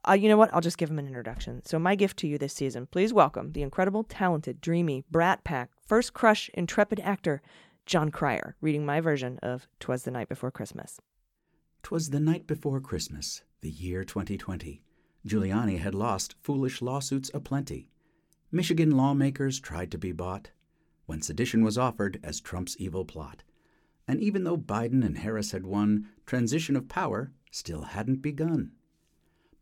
[0.07, 0.51] Uh, you know what?
[0.53, 1.63] I'll just give him an introduction.
[1.65, 5.69] So, my gift to you this season, please welcome the incredible, talented, dreamy, brat pack,
[5.85, 7.41] first crush, intrepid actor,
[7.85, 10.99] Jon Cryer, reading my version of "Twas the Night Before Christmas."
[11.83, 14.81] "Twas the night before Christmas, the year 2020.
[15.27, 17.89] Giuliani had lost foolish lawsuits aplenty.
[18.51, 20.51] Michigan lawmakers tried to be bought
[21.05, 23.41] when sedition was offered as Trump's evil plot.
[24.07, 28.73] And even though Biden and Harris had won, transition of power still hadn't begun.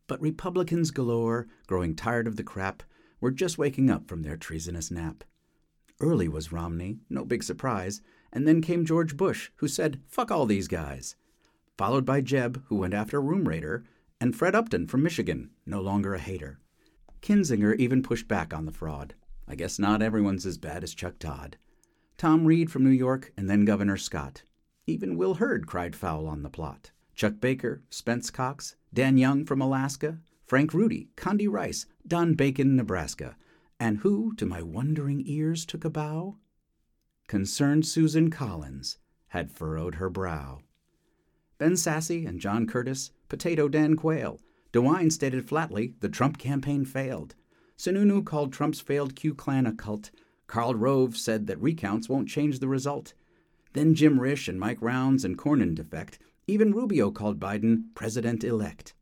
[0.07, 2.83] But Republicans galore, growing tired of the crap,
[3.21, 5.23] were just waking up from their treasonous nap.
[6.01, 10.45] Early was Romney, no big surprise, and then came George Bush, who said, fuck all
[10.45, 11.15] these guys.
[11.77, 13.85] Followed by Jeb, who went after Room Raider,
[14.19, 16.59] and Fred Upton from Michigan, no longer a hater.
[17.21, 19.15] Kinzinger even pushed back on the fraud.
[19.47, 21.57] I guess not everyone's as bad as Chuck Todd.
[22.17, 24.43] Tom Reed from New York, and then Governor Scott.
[24.85, 26.91] Even Will Hurd cried foul on the plot.
[27.15, 33.35] Chuck Baker, Spence Cox, Dan Young from Alaska, Frank Rudy, Condi Rice, Don Bacon, Nebraska,
[33.79, 36.37] and who, to my wondering ears, took a bow?
[37.27, 38.97] Concerned Susan Collins
[39.29, 40.59] had furrowed her brow.
[41.57, 44.39] Ben Sasse and John Curtis, Potato Dan Quayle,
[44.73, 47.35] DeWine stated flatly the Trump campaign failed.
[47.77, 50.11] Sununu called Trump's failed Q clan a cult.
[50.47, 53.13] Karl Rove said that recounts won't change the result.
[53.73, 56.19] Then Jim Risch and Mike Rounds and Cornyn defect.
[56.47, 58.93] Even Rubio called Biden president elect.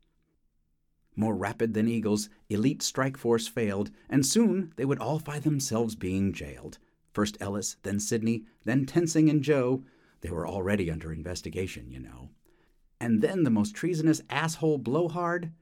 [1.14, 5.94] More rapid than eagles, elite strike force failed, and soon they would all find themselves
[5.94, 6.78] being jailed.
[7.12, 9.84] First Ellis, then Sidney, then Toensing and Joe.
[10.20, 12.30] They were already under investigation, you know.
[13.00, 15.52] And then the most treasonous asshole Blowhard?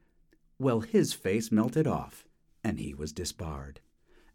[0.57, 2.25] Well, his face melted off
[2.65, 3.79] and he was disbarred.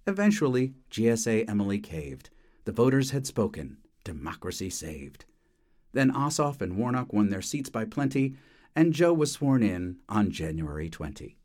[0.06, 2.30] Eventually, GSA Emily caved.
[2.64, 3.78] The voters had spoken.
[4.04, 5.24] Democracy saved.
[5.92, 8.36] Then Ossoff and Warnock won their seats by plenty,
[8.76, 11.36] and Joe was sworn in on January 20.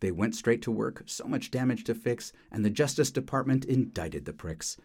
[0.00, 4.26] They went straight to work, so much damage to fix, and the Justice Department indicted
[4.26, 4.76] the pricks.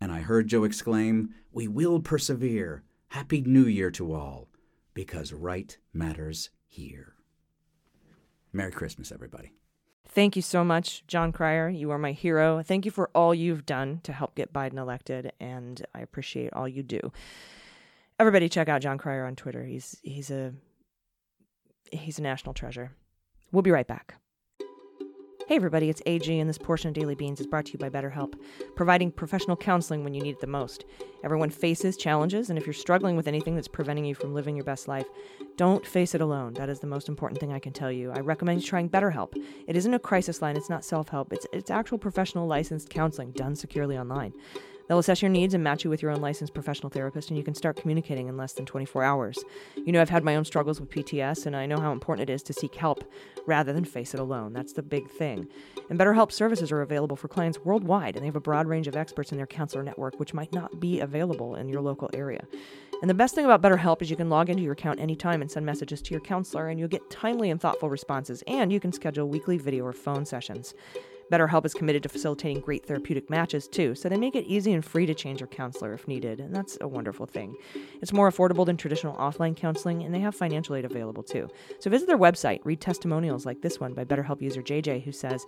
[0.00, 2.82] And I heard Joe exclaim, We will persevere.
[3.08, 4.48] Happy New Year to all,
[4.94, 7.14] because right matters here.
[8.52, 9.52] Merry Christmas, everybody.
[10.06, 11.68] Thank you so much, Jon Cryer.
[11.68, 12.62] You are my hero.
[12.62, 16.68] Thank you for all you've done to help get Biden elected, and I appreciate all
[16.68, 17.12] you do.
[18.20, 19.64] Everybody check out Jon Cryer on Twitter.
[19.64, 20.54] He's he's a
[21.90, 22.92] he's a national treasure.
[23.50, 24.16] We'll be right back.
[25.46, 27.90] Hey everybody, it's AG, and this portion of Daily Beans is brought to you by
[27.90, 28.32] BetterHelp,
[28.76, 30.86] providing professional counseling when you need it the most.
[31.22, 34.64] Everyone faces challenges, and if you're struggling with anything that's preventing you from living your
[34.64, 35.04] best life,
[35.58, 36.54] don't face it alone.
[36.54, 38.10] That is the most important thing I can tell you.
[38.10, 39.36] I recommend trying BetterHelp.
[39.66, 41.30] It isn't a crisis line, it's not self-help.
[41.30, 44.32] It's it's actual professional licensed counseling done securely online.
[44.88, 47.44] They'll assess your needs and match you with your own licensed professional therapist, and you
[47.44, 49.38] can start communicating in less than 24 hours.
[49.76, 52.32] You know, I've had my own struggles with PTS, and I know how important it
[52.32, 53.04] is to seek help
[53.46, 54.52] rather than face it alone.
[54.52, 55.48] That's the big thing.
[55.88, 58.96] And BetterHelp services are available for clients worldwide, and they have a broad range of
[58.96, 62.44] experts in their counselor network, which might not be available in your local area.
[63.00, 65.50] And the best thing about BetterHelp is you can log into your account anytime and
[65.50, 68.92] send messages to your counselor, and you'll get timely and thoughtful responses, and you can
[68.92, 70.74] schedule weekly video or phone sessions.
[71.30, 74.84] BetterHelp is committed to facilitating great therapeutic matches too, so they make it easy and
[74.84, 77.56] free to change your counselor if needed, and that's a wonderful thing.
[78.00, 81.48] It's more affordable than traditional offline counseling, and they have financial aid available too.
[81.80, 85.46] So visit their website, read testimonials like this one by BetterHelp user JJ, who says,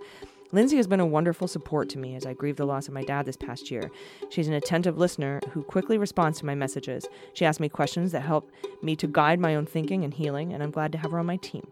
[0.53, 3.03] Lindsay has been a wonderful support to me as I grieve the loss of my
[3.03, 3.91] dad this past year.
[4.31, 7.07] She's an attentive listener who quickly responds to my messages.
[7.35, 10.62] She asks me questions that help me to guide my own thinking and healing, and
[10.62, 11.67] I'm glad to have her on my team.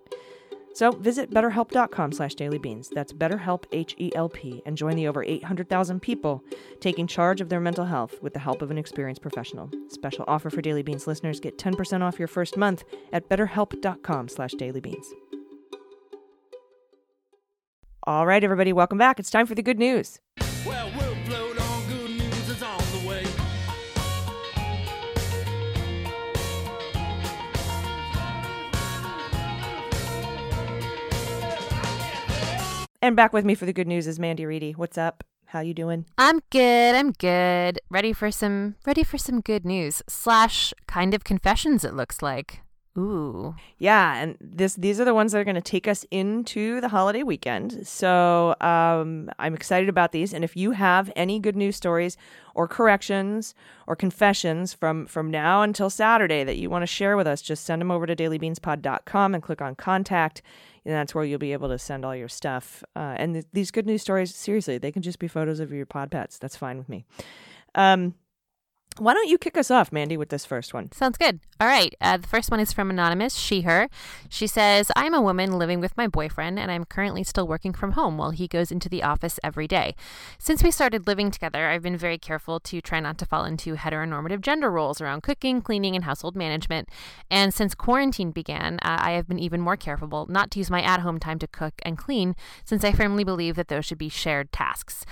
[0.74, 2.90] So visit betterhelp.com slash dailybeans.
[2.90, 6.44] That's betterhelp, H-E-L-P, and join the over 800,000 people
[6.80, 9.70] taking charge of their mental health with the help of an experienced professional.
[9.88, 11.38] Special offer for Daily Beans listeners.
[11.38, 12.82] Get 10% off your first month
[13.12, 15.06] at betterhelp.com slash dailybeans.
[18.06, 19.18] All right, everybody, welcome back.
[19.18, 20.18] It's time for the good news.
[20.66, 20.90] Well,
[33.04, 34.70] And back with me for the good news is Mandy Reeder.
[34.78, 35.24] What's up?
[35.48, 36.06] How you doing?
[36.16, 36.94] I'm good.
[36.94, 37.78] I'm good.
[37.90, 40.00] Ready for some ready for some good news.
[40.08, 42.62] Slash kind of confessions it looks like.
[42.96, 43.56] Ooh.
[43.76, 46.88] Yeah, and this these are the ones that are going to take us into the
[46.88, 47.86] holiday weekend.
[47.86, 50.32] So um, I'm excited about these.
[50.32, 52.16] And if you have any good news stories
[52.54, 53.54] or corrections
[53.86, 57.66] or confessions from from now until Saturday that you want to share with us, just
[57.66, 60.40] send them over to dailybeanspod.com and click on contact.
[60.84, 62.84] And that's where you'll be able to send all your stuff.
[62.94, 65.86] Uh, and th- these good news stories, seriously, they can just be photos of your
[65.86, 66.38] pod pets.
[66.38, 67.04] That's fine with me.
[67.74, 68.14] Um,
[68.98, 70.92] why don't you kick us off, Mandy, with this first one?
[70.92, 71.40] Sounds good.
[71.60, 71.94] All right.
[72.00, 73.88] Uh, the first one is from Anonymous, she, her.
[74.28, 77.92] She says, I'm a woman living with my boyfriend, and I'm currently still working from
[77.92, 79.94] home while he goes into the office every day.
[80.38, 83.74] Since we started living together, I've been very careful to try not to fall into
[83.74, 86.88] heteronormative gender roles around cooking, cleaning, and household management.
[87.30, 90.82] And since quarantine began, uh, I have been even more careful not to use my
[90.82, 94.08] at home time to cook and clean, since I firmly believe that those should be
[94.08, 95.04] shared tasks.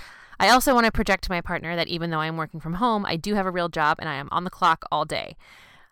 [0.43, 3.05] I also want to project to my partner that even though I'm working from home,
[3.05, 5.37] I do have a real job and I am on the clock all day.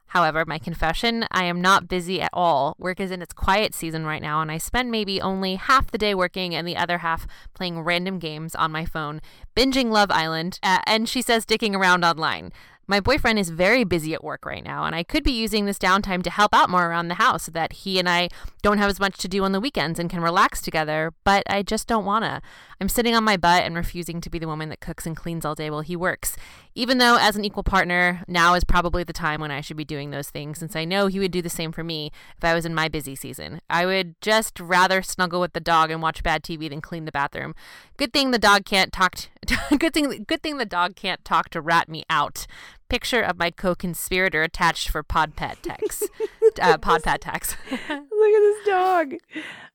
[0.08, 2.76] However, my confession, I am not busy at all.
[2.78, 5.98] Work is in its quiet season right now, and I spend maybe only half the
[5.98, 9.22] day working and the other half playing random games on my phone,
[9.56, 12.52] binging Love Island, uh, and she says dicking around online.
[12.92, 15.78] My boyfriend is very busy at work right now, and I could be using this
[15.78, 18.28] downtime to help out more around the house so that he and I
[18.62, 21.64] don't have as much to do on the weekends and can relax together, but I
[21.64, 22.42] just don't wanna.
[22.82, 25.46] I'm sitting on my butt and refusing to be the woman that cooks and cleans
[25.46, 26.36] all day while he works.
[26.74, 29.84] Even though, as an equal partner, now is probably the time when I should be
[29.84, 32.54] doing those things, since I know he would do the same for me if I
[32.54, 33.60] was in my busy season.
[33.70, 37.12] I would just rather snuggle with the dog and watch bad TV than clean the
[37.12, 37.56] bathroom.
[37.98, 39.16] Good thing the dog can't talk.
[39.48, 40.24] To, good thing.
[40.28, 42.48] Good thing the dog can't talk to rat me out.
[42.88, 46.10] Picture of my co-conspirator attached for pod pet text.
[46.62, 47.58] uh, text.
[47.72, 49.14] Look at this dog.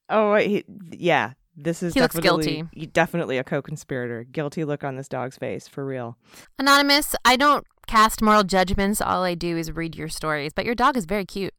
[0.08, 1.32] Oh, he, yeah.
[1.56, 2.86] This is He looks definitely guilty.
[2.92, 4.24] definitely a co-conspirator.
[4.24, 6.18] Guilty look on this dog's face for real.
[6.58, 9.00] Anonymous, I don't cast moral judgments.
[9.00, 11.54] All I do is read your stories, but your dog is very cute.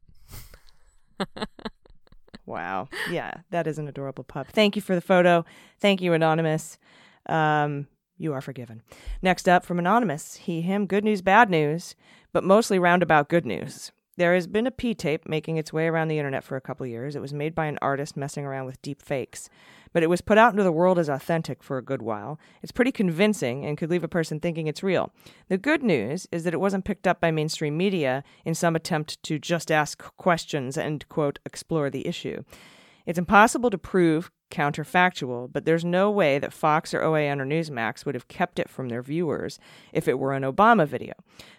[2.46, 2.88] Wow.
[3.10, 4.46] Yeah, that is an adorable pup.
[4.48, 5.44] Thank you for the photo.
[5.80, 6.78] Thank you, Anonymous.
[7.26, 8.80] Um, you are forgiven.
[9.20, 11.94] Next up from Anonymous, he, him, good news, bad news,
[12.32, 13.92] but mostly roundabout good news.
[14.16, 16.86] There has been a P tape making its way around the internet for a couple
[16.86, 17.14] years.
[17.14, 19.50] It was made by an artist messing around with deep fakes,
[19.92, 22.38] but it was put out into the world as authentic for a good while.
[22.62, 25.12] It's pretty convincing and could leave a person thinking it's real.
[25.48, 29.22] The good news is that it wasn't picked up by mainstream media in some attempt
[29.24, 32.42] to just ask questions and, quote, explore the issue.
[33.06, 38.04] It's impossible to prove counterfactual, but there's no way that Fox or OAN or Newsmax
[38.04, 39.58] would have kept it from their viewers
[39.92, 41.14] if it were an Obama video.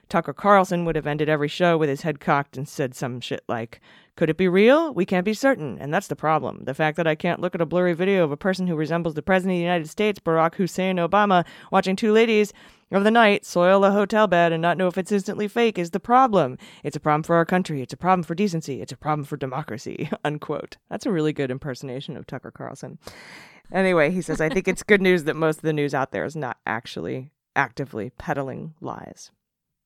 [0.10, 3.43] Tucker Carlson would have ended every show with his head cocked and said some shit
[3.47, 3.80] like,
[4.15, 4.93] Could it be real?
[4.93, 5.78] We can't be certain.
[5.80, 6.63] And that's the problem.
[6.63, 9.13] The fact that I can't look at a blurry video of a person who resembles
[9.13, 12.53] the President of the United States, Barack Hussein Obama, watching two ladies
[12.91, 15.91] of the night, soil a hotel bed, and not know if it's instantly fake is
[15.91, 16.57] the problem.
[16.83, 17.81] It's a problem for our country.
[17.81, 18.81] It's a problem for decency.
[18.81, 20.09] It's a problem for democracy.
[20.23, 20.77] Unquote.
[20.89, 22.97] That's a really good impersonation of Tucker Carlson.
[23.71, 26.25] Anyway, he says, I think it's good news that most of the news out there
[26.25, 29.31] is not actually actively peddling lies,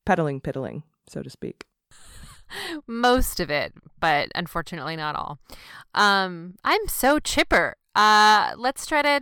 [0.06, 1.66] peddling, piddling, so to speak.
[2.88, 5.40] Most of it, but unfortunately not all.
[5.94, 7.76] Um, I'm so chipper.
[7.96, 9.22] Uh, let's try to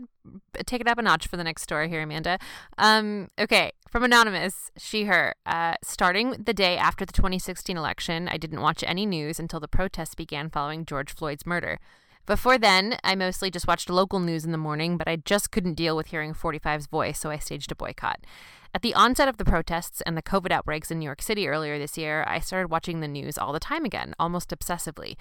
[0.66, 2.40] take it up a notch for the next story here, Amanda.
[2.78, 5.36] Um, okay, from Anonymous, she, her.
[5.46, 9.68] Uh, starting the day after the 2016 election, I didn't watch any news until the
[9.68, 11.80] protests began following George Floyd's murder.
[12.26, 15.74] Before then, I mostly just watched local news in the morning, but I just couldn't
[15.74, 18.20] deal with hearing 45's voice, so I staged a boycott.
[18.74, 21.78] At the onset of the protests and the COVID outbreaks in New York City earlier
[21.78, 25.18] this year, I started watching the news all the time again, almost obsessively.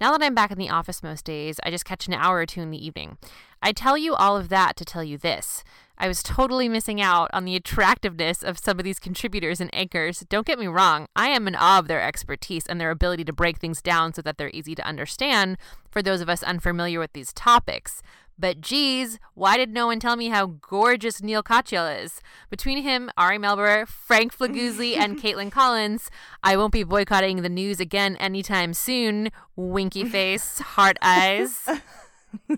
[0.00, 2.46] Now that I'm back in the office most days, I just catch an hour or
[2.46, 3.18] two in the evening.
[3.62, 5.64] I tell you all of that to tell you this.
[5.96, 10.24] I was totally missing out on the attractiveness of some of these contributors and anchors.
[10.28, 13.32] Don't get me wrong, I am in awe of their expertise and their ability to
[13.32, 15.56] break things down so that they're easy to understand
[15.88, 18.02] for those of us unfamiliar with these topics.
[18.38, 22.20] But geez, why did no one tell me how gorgeous Neal Katyal is?
[22.50, 26.10] Between him, Ari Melber, Frank Figliuzzi, and Kaitlan Collins,
[26.42, 29.30] I won't be boycotting the news again anytime soon.
[29.56, 31.68] Winky face, heart eyes.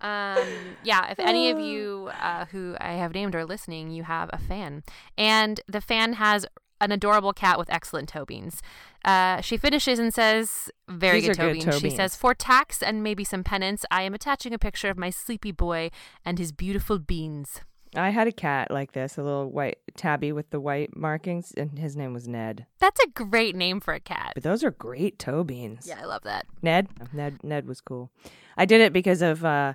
[0.00, 0.48] um,
[0.82, 4.38] yeah, if any of you uh, who I have named are listening, you have a
[4.38, 4.82] fan.
[5.16, 6.46] And the fan has
[6.82, 8.60] an adorable cat with excellent toe beans.
[9.04, 11.64] Uh, she finishes and says, Very These good toe good beans.
[11.64, 12.14] toe She says.
[12.16, 15.90] For tax and maybe some penance, I am attaching a picture of my sleepy boy
[16.24, 17.60] and his beautiful beans.
[17.94, 21.78] I had a cat like this, a little white tabby with the white markings, and
[21.78, 22.64] his name was Ned.
[22.78, 24.32] That's a great name for a cat.
[24.34, 25.86] But those are great toe beans.
[25.86, 26.46] Yeah, I love that.
[26.62, 26.88] Ned?
[27.12, 28.10] Ned Ned was cool.
[28.56, 29.74] I did it because of uh,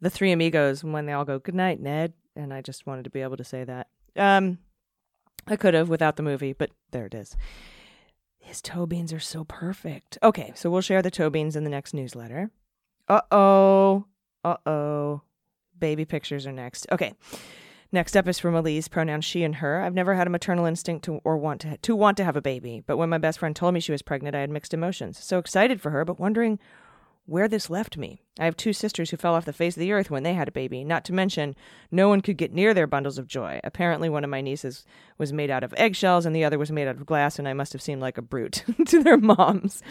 [0.00, 2.12] the three amigos when they all go, Good night, Ned.
[2.36, 3.88] And I just wanted to be able to say that.
[4.16, 4.58] Um
[5.46, 7.36] I could have without the movie, but there it is.
[8.38, 10.18] His toe beans are so perfect.
[10.22, 12.50] Okay, so we'll share the toe beans in the next newsletter.
[13.08, 14.06] Uh oh.
[14.44, 15.22] Uh oh.
[15.78, 16.86] Baby pictures are next.
[16.90, 17.14] Okay.
[17.94, 19.82] Next up is from Elise, pronouns she and her.
[19.82, 22.42] I've never had a maternal instinct to or want to to want to have a
[22.42, 25.22] baby, but when my best friend told me she was pregnant, I had mixed emotions.
[25.22, 26.58] So excited for her, but wondering
[27.26, 28.20] where this left me.
[28.38, 30.48] I have two sisters who fell off the face of the earth when they had
[30.48, 31.54] a baby, not to mention
[31.90, 33.60] no one could get near their bundles of joy.
[33.62, 34.84] Apparently, one of my nieces
[35.18, 37.52] was made out of eggshells and the other was made out of glass, and I
[37.52, 39.82] must have seemed like a brute to their moms.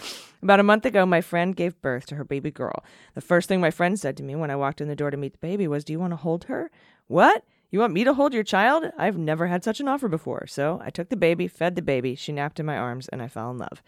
[0.42, 2.84] About a month ago, my friend gave birth to her baby girl.
[3.14, 5.18] The first thing my friend said to me when I walked in the door to
[5.18, 6.70] meet the baby was, Do you want to hold her?
[7.08, 7.44] What?
[7.70, 8.92] You want me to hold your child?
[8.98, 10.46] I've never had such an offer before.
[10.48, 13.30] So I took the baby, fed the baby, she napped in my arms, and I
[13.30, 13.82] fell in love.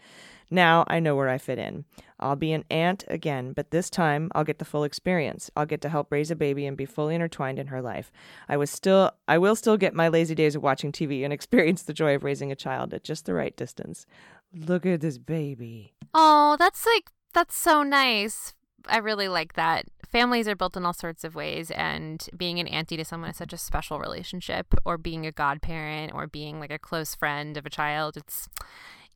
[0.50, 1.84] Now I know where I fit in.
[2.20, 5.50] I'll be an aunt again, but this time I'll get the full experience.
[5.56, 8.10] I'll get to help raise a baby and be fully intertwined in her life.
[8.48, 11.82] I was still I will still get my lazy days of watching TV and experience
[11.82, 14.06] the joy of raising a child at just the right distance.
[14.54, 15.94] Look at this baby.
[16.12, 18.54] Oh, that's like, that's so nice.
[18.86, 19.86] I really like that.
[20.08, 23.36] Families are built in all sorts of ways, and being an auntie to someone is
[23.36, 27.66] such a special relationship, or being a godparent, or being like a close friend of
[27.66, 28.16] a child.
[28.16, 28.48] It's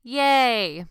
[0.03, 0.87] yay.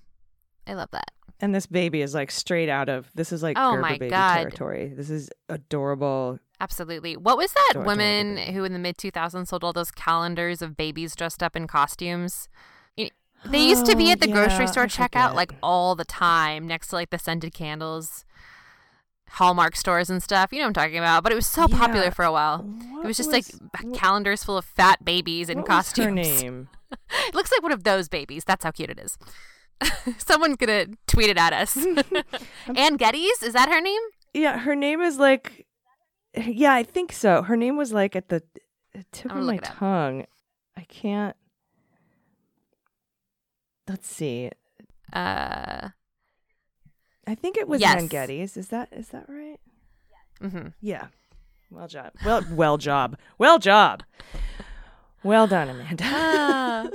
[0.67, 1.11] I love that.
[1.39, 4.09] And this baby is like straight out of this is like Oh Gerber my baby
[4.09, 4.35] God.
[4.35, 4.93] territory.
[4.95, 6.39] This is adorable.
[6.59, 7.15] Absolutely.
[7.15, 8.51] What was that Ador- woman baby.
[8.53, 12.49] who in the mid 2000s sold all those calendars of babies dressed up in costumes?
[13.45, 16.65] They used to be Oh, at the grocery yeah, store checkout like all the time
[16.65, 18.25] next to like the scented candles,
[19.29, 20.51] Hallmark stores and stuff.
[20.51, 21.21] You know what I'm talking about.
[21.21, 22.59] But it was so popular for a while.
[22.63, 26.05] What it was just was- like what- calendars full of fat babies in costumes.
[26.05, 26.69] her name?
[27.27, 28.43] It looks like one of those babies.
[28.43, 29.17] That's how cute it is.
[30.17, 31.77] Someone's gonna tweet it at us.
[32.75, 34.01] Anne Geddes, is that her name?
[34.33, 35.65] Yeah, her name is like
[36.35, 37.41] Yeah, I think so.
[37.41, 38.41] Her name was like at the
[39.11, 40.25] tip of my tongue.
[40.75, 41.35] I can't
[43.87, 44.51] Let's see.
[45.13, 45.89] Uh,
[47.25, 47.95] I think it was Yes.
[48.01, 48.57] Anne Geddes.
[48.57, 49.59] Is that is that right?
[50.41, 50.67] Mm-hmm.
[50.81, 51.07] Yeah.
[51.71, 52.11] Well job.
[52.25, 53.17] Well well job.
[53.37, 54.03] Well job.
[55.23, 56.91] Well done, Amanda.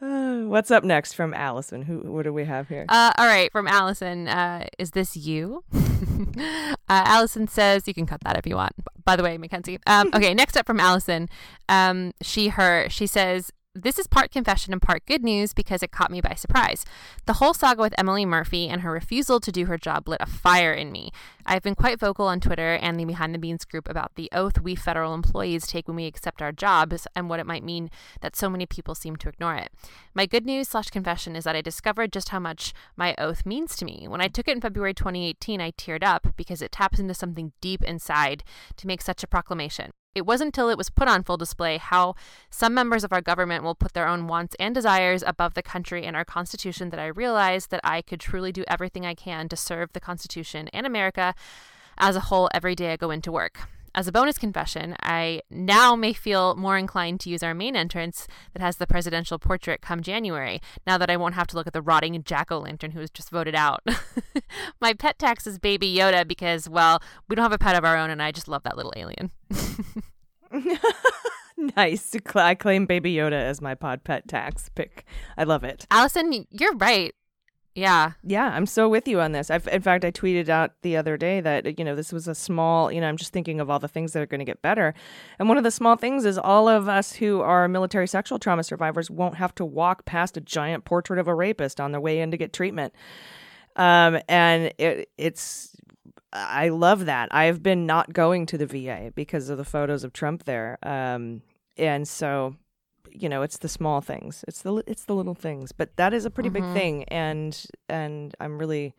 [0.00, 1.82] Uh, what's up next from Allison?
[1.82, 2.84] Who what do we have here?
[2.88, 4.28] Uh, all right, from Allison.
[4.28, 5.64] Uh, is this you?
[5.72, 8.72] uh, Allison says you can cut that if you want.
[9.04, 9.78] By the way, Mackenzie.
[9.86, 11.28] Um, okay, next up from Allison.
[11.68, 12.88] Um, she, her.
[12.88, 13.50] She says.
[13.76, 16.86] This is part confession and part good news because it caught me by surprise.
[17.26, 20.26] The whole saga with Emily Murphy and her refusal to do her job lit a
[20.26, 21.10] fire in me.
[21.44, 24.62] I've been quite vocal on Twitter and the Behind the Beans group about the oath
[24.62, 27.90] we federal employees take when we accept our jobs and what it might mean
[28.22, 29.70] that so many people seem to ignore it.
[30.14, 33.76] My good news slash confession is that I discovered just how much my oath means
[33.76, 34.06] to me.
[34.08, 37.52] When I took it in February 2018, I teared up because it taps into something
[37.60, 38.42] deep inside
[38.78, 39.90] to make such a proclamation.
[40.16, 42.14] It wasn't until it was put on full display how
[42.48, 46.06] some members of our government will put their own wants and desires above the country
[46.06, 49.56] and our Constitution that I realized that I could truly do everything I can to
[49.56, 51.34] serve the Constitution and America
[51.98, 53.68] as a whole every day I go into work.
[53.94, 58.28] As a bonus confession, I now may feel more inclined to use our main entrance
[58.52, 61.72] that has the presidential portrait come January, now that I won't have to look at
[61.72, 63.82] the rotting jack o' lantern who was just voted out.
[64.82, 67.96] My pet tax is Baby Yoda because, well, we don't have a pet of our
[67.96, 69.30] own and I just love that little alien.
[71.76, 72.14] nice.
[72.34, 75.04] I claim Baby Yoda as my pod pet tax pick.
[75.36, 75.86] I love it.
[75.90, 77.14] Allison, you're right.
[77.76, 78.12] Yeah.
[78.22, 79.50] Yeah, I'm so with you on this.
[79.50, 82.34] I've, in fact, I tweeted out the other day that, you know, this was a
[82.34, 84.62] small, you know, I'm just thinking of all the things that are going to get
[84.62, 84.94] better.
[85.38, 88.64] And one of the small things is all of us who are military sexual trauma
[88.64, 92.20] survivors won't have to walk past a giant portrait of a rapist on their way
[92.20, 92.94] in to get treatment.
[93.76, 95.76] Um, and it, it's,
[96.36, 97.28] I love that.
[97.34, 100.78] I've been not going to the VA because of the photos of Trump there.
[100.82, 101.42] Um,
[101.76, 102.56] and so
[103.12, 106.24] you know it's the small things it's the it's the little things but that is
[106.24, 106.52] a pretty Mhm.
[106.54, 108.94] big thing and and i'm really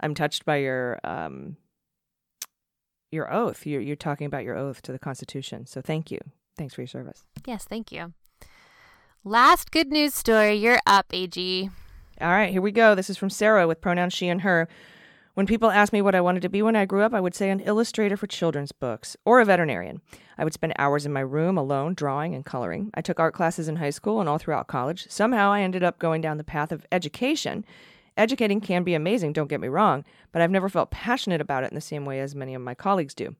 [0.00, 1.56] i'm touched by your um
[3.10, 6.18] your oath you're, you're talking about your oath to the constitution so thank you
[6.56, 8.12] thanks for your service Yes, thank you.
[9.24, 10.54] Last good news story.
[10.54, 11.70] You're up, AG.
[12.20, 14.68] all right here we go this is from sarah with pronouns she and her
[15.34, 17.34] when people asked me what I wanted to be when I grew up, I would
[17.34, 20.00] say an illustrator for children's books or a veterinarian.
[20.38, 22.90] I would spend hours in my room alone, drawing and coloring.
[22.94, 25.06] I took art classes in high school and all throughout college.
[25.08, 27.64] Somehow I ended up going down the path of education.
[28.16, 31.70] Educating can be amazing, don't get me wrong, but I've never felt passionate about it
[31.70, 33.34] in the same way as many of my colleagues do.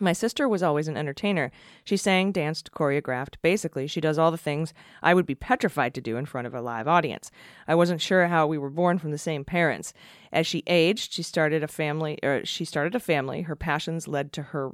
[0.00, 1.50] My sister was always an entertainer.
[1.84, 3.36] She sang, danced, choreographed.
[3.42, 6.54] Basically, she does all the things I would be petrified to do in front of
[6.54, 7.30] a live audience.
[7.68, 9.92] I wasn't sure how we were born from the same parents.
[10.32, 12.18] As she aged, she started a family.
[12.22, 13.42] Or she started a family.
[13.42, 14.72] Her passions led to her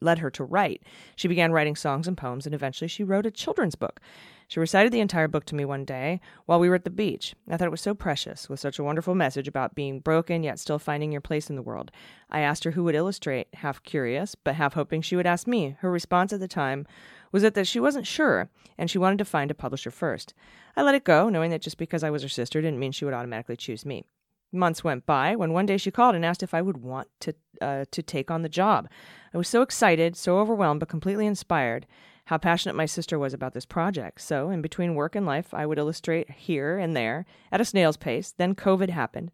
[0.00, 0.82] led her to write.
[1.16, 4.00] She began writing songs and poems, and eventually she wrote a children's book.
[4.48, 7.34] She recited the entire book to me one day while we were at the beach.
[7.50, 10.58] I thought it was so precious, with such a wonderful message about being broken yet
[10.58, 11.90] still finding your place in the world.
[12.30, 15.76] I asked her who would illustrate, half curious, but half hoping she would ask me.
[15.80, 16.86] Her response at the time
[17.30, 20.32] was that, that she wasn't sure, and she wanted to find a publisher first.
[20.74, 23.04] I let it go, knowing that just because I was her sister didn't mean she
[23.04, 24.04] would automatically choose me.
[24.50, 27.34] Months went by when one day she called and asked if I would want to
[27.60, 28.88] uh, to take on the job.
[29.34, 31.86] I was so excited, so overwhelmed, but completely inspired.
[32.28, 34.20] How passionate my sister was about this project.
[34.20, 37.96] So, in between work and life, I would illustrate here and there at a snail's
[37.96, 38.34] pace.
[38.36, 39.32] Then COVID happened.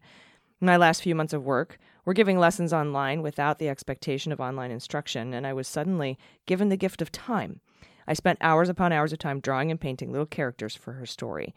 [0.61, 4.71] My last few months of work were giving lessons online without the expectation of online
[4.71, 7.59] instruction, and I was suddenly given the gift of time.
[8.07, 11.53] I spent hours upon hours of time drawing and painting little characters for her story.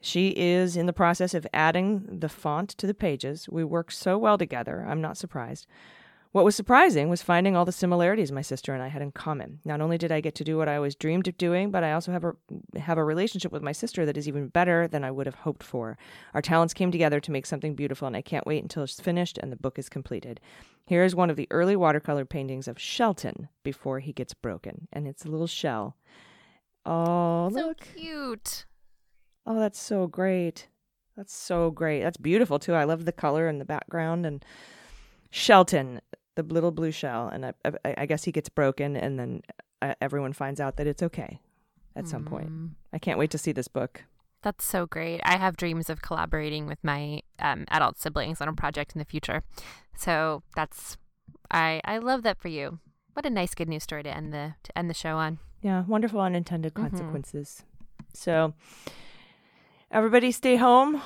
[0.00, 3.50] She is in the process of adding the font to the pages.
[3.50, 5.66] We work so well together, I'm not surprised.
[6.34, 9.60] What was surprising was finding all the similarities my sister and I had in common.
[9.64, 11.92] Not only did I get to do what I always dreamed of doing, but I
[11.92, 12.32] also have a
[12.80, 15.62] have a relationship with my sister that is even better than I would have hoped
[15.62, 15.96] for.
[16.34, 19.38] Our talents came together to make something beautiful, and I can't wait until it's finished
[19.38, 20.40] and the book is completed.
[20.86, 25.06] Here is one of the early watercolor paintings of Shelton before he gets broken, and
[25.06, 25.96] it's a little shell.
[26.84, 27.86] Oh, So look.
[27.96, 28.64] cute.
[29.46, 30.66] Oh, that's so great.
[31.16, 32.02] That's so great.
[32.02, 32.74] That's beautiful too.
[32.74, 34.44] I love the color and the background and
[35.30, 36.00] Shelton,
[36.36, 37.52] the little blue shell, and I,
[37.84, 39.42] I, I guess he gets broken, and then
[39.82, 41.40] uh, everyone finds out that it's okay
[41.96, 42.50] at some point.
[42.50, 44.04] Mm, I can't wait to see this book.
[44.42, 45.20] That's so great.
[45.24, 49.04] I have dreams of collaborating with my um, adult siblings on a project in the
[49.04, 49.42] future.
[49.96, 50.96] So that's
[51.50, 52.78] I I love that for you.
[53.14, 55.38] What a nice good news story to end the to end the show on.
[55.62, 56.82] Yeah, wonderful unintended Mhm.
[56.90, 57.62] consequences.
[58.12, 58.52] So,
[59.90, 61.00] everybody, stay home.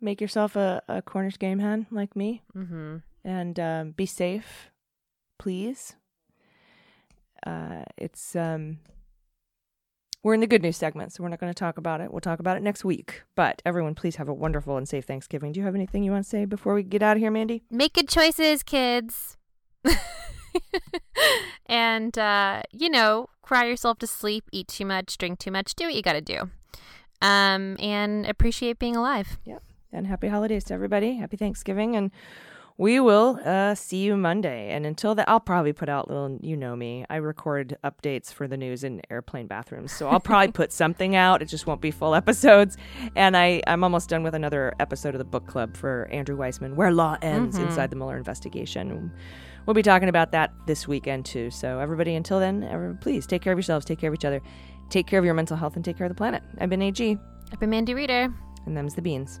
[0.00, 2.42] Make yourself a, a Cornish game hen like me.
[2.56, 2.96] Mm-hmm.
[3.24, 4.70] and um, be safe,
[5.38, 5.94] please.
[7.46, 8.78] Uh, it's um,
[10.22, 12.10] we're in the good news segment, so we're not going to talk about it.
[12.10, 13.22] We'll talk about it next week.
[13.34, 15.52] But everyone, please have a wonderful and safe Thanksgiving.
[15.52, 17.62] Do you have anything you want to say before we get out of here, Mandy?
[17.70, 19.36] Make good choices, kids.
[21.66, 25.84] and uh, you know, cry yourself to sleep, eat too much, drink too much, do
[25.84, 26.50] what you got to do.
[27.20, 29.38] Um, and appreciate being alive.
[29.44, 29.62] Yep.
[29.92, 31.16] And happy holidays to everybody.
[31.16, 32.10] Happy Thanksgiving, and
[32.76, 34.70] we will uh, see you Monday.
[34.72, 36.38] And until that, I'll probably put out little.
[36.42, 37.04] You know me.
[37.08, 41.40] I record updates for the news in airplane bathrooms, so I'll probably put something out.
[41.40, 42.76] It just won't be full episodes.
[43.14, 46.74] And I, I'm almost done with another episode of the book club for Andrew Weissmann,
[46.74, 47.66] where law ends Mhm.
[47.66, 49.12] inside the Mueller investigation.
[49.66, 51.50] We'll be talking about that this weekend too.
[51.50, 54.42] So everybody, until then, ever, please take care of yourselves, take care of each other,
[54.90, 56.42] take care of your mental health, and take care of the planet.
[56.60, 57.16] I've been AG,
[57.52, 58.34] I've been Mandy Reeder.
[58.66, 59.40] and them's the beans.